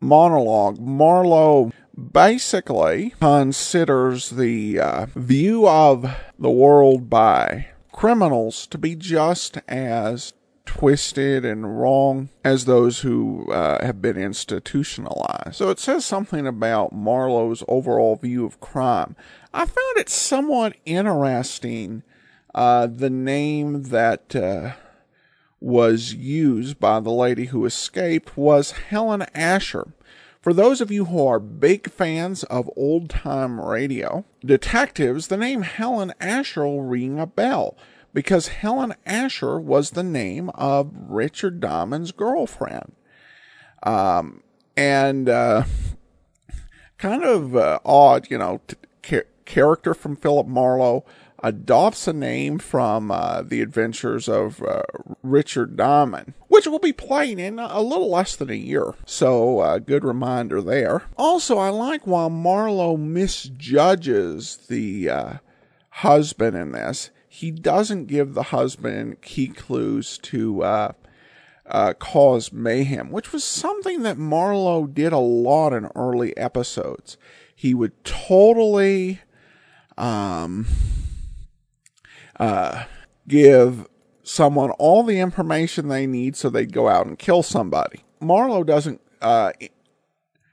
monologue. 0.01 0.79
Marlowe 0.79 1.73
basically 1.97 3.13
considers 3.19 4.31
the 4.31 4.79
uh, 4.79 5.07
view 5.17 5.69
of 5.69 6.17
the 6.39 6.49
world 6.49 7.11
by 7.11 7.71
criminals 7.91 8.69
to 8.69 8.79
be 8.79 8.95
just 8.95 9.59
as 9.67 10.33
twisted 10.65 11.45
and 11.45 11.81
wrong 11.81 12.29
as 12.45 12.67
those 12.67 13.01
who 13.01 13.51
uh, 13.51 13.85
have 13.85 14.01
been 14.01 14.17
institutionalized. 14.17 15.57
So 15.57 15.71
it 15.71 15.81
says 15.81 16.05
something 16.05 16.47
about 16.47 16.93
Marlowe's 16.93 17.65
overall 17.67 18.15
view 18.15 18.47
of 18.47 18.61
crime. 18.61 19.17
I 19.53 19.67
found 19.67 19.97
it 19.97 20.09
somewhat 20.09 20.77
interesting 20.85 22.05
uh, 22.55 22.87
the 22.87 23.11
name 23.11 23.85
that 23.85 24.35
uh, 24.37 24.73
was 25.61 26.15
used 26.15 26.79
by 26.79 27.01
the 27.01 27.11
lady 27.11 27.47
who 27.47 27.65
escaped 27.65 28.37
was 28.37 28.73
Helen 28.73 29.25
Asher. 29.35 29.93
For 30.41 30.53
those 30.53 30.81
of 30.81 30.91
you 30.91 31.05
who 31.05 31.25
are 31.25 31.39
big 31.39 31.89
fans 31.89 32.43
of 32.45 32.69
old 32.77 33.09
time 33.09 33.61
radio, 33.61 34.25
detectives, 34.45 35.29
the 35.29 35.37
name 35.37 35.63
Helen 35.63 36.13
Asher 36.21 36.65
will 36.65 36.83
ring 36.83 37.21
a 37.21 37.27
bell 37.27 37.77
because 38.13 38.49
Helen 38.49 38.95
Asher 39.07 39.61
was 39.61 39.91
the 39.91 40.03
name 40.03 40.51
of 40.51 40.91
Richard 40.95 41.61
Diamond's 41.61 42.13
girlfriend. 42.13 42.93
Um, 43.85 44.43
and 44.77 45.29
uh, 45.29 45.65
kind 46.99 47.25
of 47.25 47.55
uh, 47.55 47.79
odd, 47.85 48.29
you 48.31 48.39
know, 48.39 48.61
t- 48.67 49.23
character 49.45 49.93
from 49.93 50.17
Philip 50.17 50.47
Marlowe 50.47 51.05
adopts 51.43 52.07
a 52.07 52.13
name 52.13 52.59
from 52.59 53.11
uh, 53.11 53.43
the 53.43 53.61
adventures 53.61 54.29
of 54.29 54.63
uh, 54.63 54.83
Richard 55.23 55.77
Diamond, 55.77 56.35
which 56.49 56.67
will 56.67 56.79
be 56.79 56.93
playing 56.93 57.39
in 57.39 57.59
a 57.59 57.81
little 57.81 58.11
less 58.11 58.37
than 58.37 58.51
a 58.51 58.55
year. 58.55 58.95
So, 59.05 59.59
uh, 59.59 59.79
good 59.79 60.05
reminder 60.05 60.63
there. 60.63 61.03
Also, 61.17 61.59
I 61.59 61.71
like 61.71 62.07
while 62.07 62.31
Marlowe 62.31 62.97
misjudges 62.97 64.59
the 64.69 65.11
uh, 65.11 65.33
husband 65.91 66.57
in 66.57 66.73
this, 66.73 67.11
he 67.29 67.51
doesn't 67.51 68.07
give 68.07 68.35
the 68.35 68.45
husband 68.45 69.23
key 69.23 69.49
clues 69.49 70.19
to 70.19 70.63
uh, 70.63 70.93
uh, 71.67 71.95
cause 71.95 72.53
mayhem, 72.53 73.11
which 73.11 73.33
was 73.33 73.43
something 73.43 74.03
that 74.03 74.19
Marlowe 74.19 74.87
did 74.87 75.13
a 75.13 75.19
lot 75.19 75.73
in 75.73 75.87
early 75.95 76.37
episodes. 76.37 77.17
He 77.55 77.75
would 77.75 78.05
totally 78.05 79.21
um, 79.97 80.67
uh, 82.43 82.85
give 83.29 83.87
someone 84.25 84.71
all 84.73 85.05
the 85.05 85.21
information 85.21 85.87
they 85.87 86.09
need 86.09 86.35
so 86.37 86.51
they'd 86.51 86.73
go 86.73 86.89
out 86.89 87.07
and 87.07 87.19
kill 87.19 87.43
somebody. 87.43 88.01
Marlowe 88.21 88.65
doesn't 88.65 89.01
uh, 89.21 89.53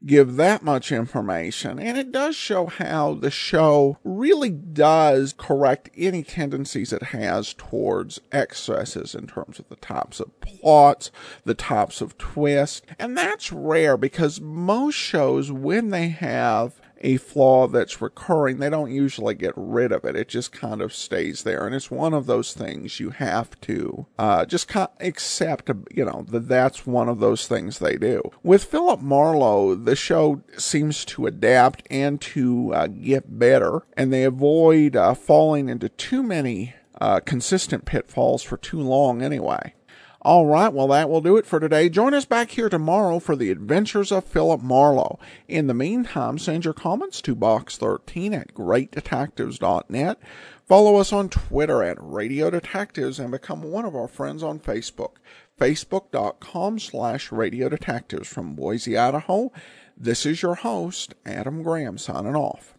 give 0.06 0.36
that 0.36 0.62
much 0.62 0.92
information, 0.92 1.80
and 1.80 1.98
it 1.98 2.12
does 2.12 2.36
show 2.36 2.68
how 2.68 3.16
the 3.16 3.32
show 3.32 3.98
really 4.04 4.52
does 4.52 5.34
correct 5.36 5.90
any 5.98 6.24
tendencies 6.24 6.94
it 6.94 7.04
has 7.04 7.56
towards 7.56 8.22
excesses 8.32 9.16
in 9.16 9.26
terms 9.26 9.58
of 9.58 9.68
the 9.70 9.76
types 9.78 10.20
of 10.20 10.40
plots, 10.42 11.10
the 11.44 11.56
types 11.56 12.02
of 12.02 12.20
twists, 12.20 12.84
and 13.00 13.18
that's 13.18 13.52
rare 13.52 13.98
because 13.98 14.40
most 14.40 14.96
shows, 14.96 15.52
when 15.52 15.90
they 15.90 16.10
have 16.10 16.80
a 17.02 17.18
flaw 17.18 17.68
that's 17.68 18.02
recurring, 18.02 18.58
they 18.58 18.70
don't 18.70 18.92
usually 18.92 19.36
get 19.36 19.54
rid 19.56 19.92
of 19.92 20.06
it. 20.06 20.16
It 20.16 20.28
just 20.28 20.52
kind 20.52 20.82
of 20.82 20.94
stays 20.94 21.44
there. 21.44 21.66
And 21.66 21.76
it's 21.76 21.92
one 21.92 22.14
of 22.14 22.26
those 22.26 22.54
things 22.54 23.00
you 23.00 23.12
have 23.12 23.60
to 23.62 24.06
uh, 24.18 24.46
just 24.46 24.68
kind 24.68 24.90
of 25.00 25.06
accept, 25.06 25.70
you 25.92 26.06
know, 26.06 26.26
that 26.30 26.48
that's 26.48 26.86
one 26.86 27.10
of 27.10 27.20
those 27.20 27.48
things 27.48 27.80
they 27.80 27.98
do. 27.98 28.22
With 28.44 28.64
Philip 28.64 29.02
Marlowe, 29.02 29.76
the 29.76 29.96
show 29.96 30.42
seems 30.58 31.06
to 31.06 31.26
adapt 31.26 31.84
and 31.90 32.20
to 32.22 32.74
uh, 32.74 32.88
get 32.88 33.40
better, 33.40 33.84
and 33.96 34.12
they 34.12 34.24
avoid 34.24 34.96
uh, 34.96 35.14
falling 35.14 35.70
into 35.70 35.90
too 35.90 36.24
many 36.24 36.76
uh, 37.02 37.20
consistent 37.22 37.86
pitfalls 37.86 38.44
for 38.44 38.58
too 38.58 38.80
long 38.80 39.22
anyway. 39.22 39.74
All 40.22 40.46
right, 40.46 40.74
well, 40.74 40.90
that 40.90 41.10
will 41.10 41.22
do 41.22 41.38
it 41.38 41.46
for 41.46 41.62
today. 41.62 41.88
Join 41.88 42.14
us 42.14 42.26
back 42.26 42.52
here 42.52 42.68
tomorrow 42.68 43.20
for 43.20 43.38
the 43.38 43.52
adventures 43.52 44.12
of 44.12 44.26
Philip 44.26 44.62
Marlowe. 44.62 45.18
In 45.48 45.68
the 45.68 45.74
meantime, 45.74 46.38
send 46.38 46.66
your 46.66 46.74
comments 46.74 47.22
to 47.22 47.36
box13 47.36 48.34
at 48.34 48.54
greatdetectives.net. 48.54 50.20
Follow 50.68 50.98
us 50.98 51.14
on 51.14 51.30
Twitter 51.30 51.82
at 51.82 51.98
Radio 52.02 52.50
Detectives 52.50 53.18
and 53.18 53.32
become 53.32 53.64
one 53.64 53.86
of 53.86 53.96
our 53.96 54.10
friends 54.10 54.44
on 54.44 54.60
Facebook. 54.60 55.14
Facebook.com 55.58 56.80
slash 56.80 57.32
Radio 57.32 57.70
Detectives 57.70 58.28
from 58.28 58.56
Boise, 58.56 58.98
Idaho. 58.98 59.54
This 59.96 60.26
is 60.26 60.42
your 60.42 60.56
host, 60.56 61.14
Adam 61.26 61.64
Graham, 61.64 61.98
signing 61.98 62.36
off. 62.36 62.76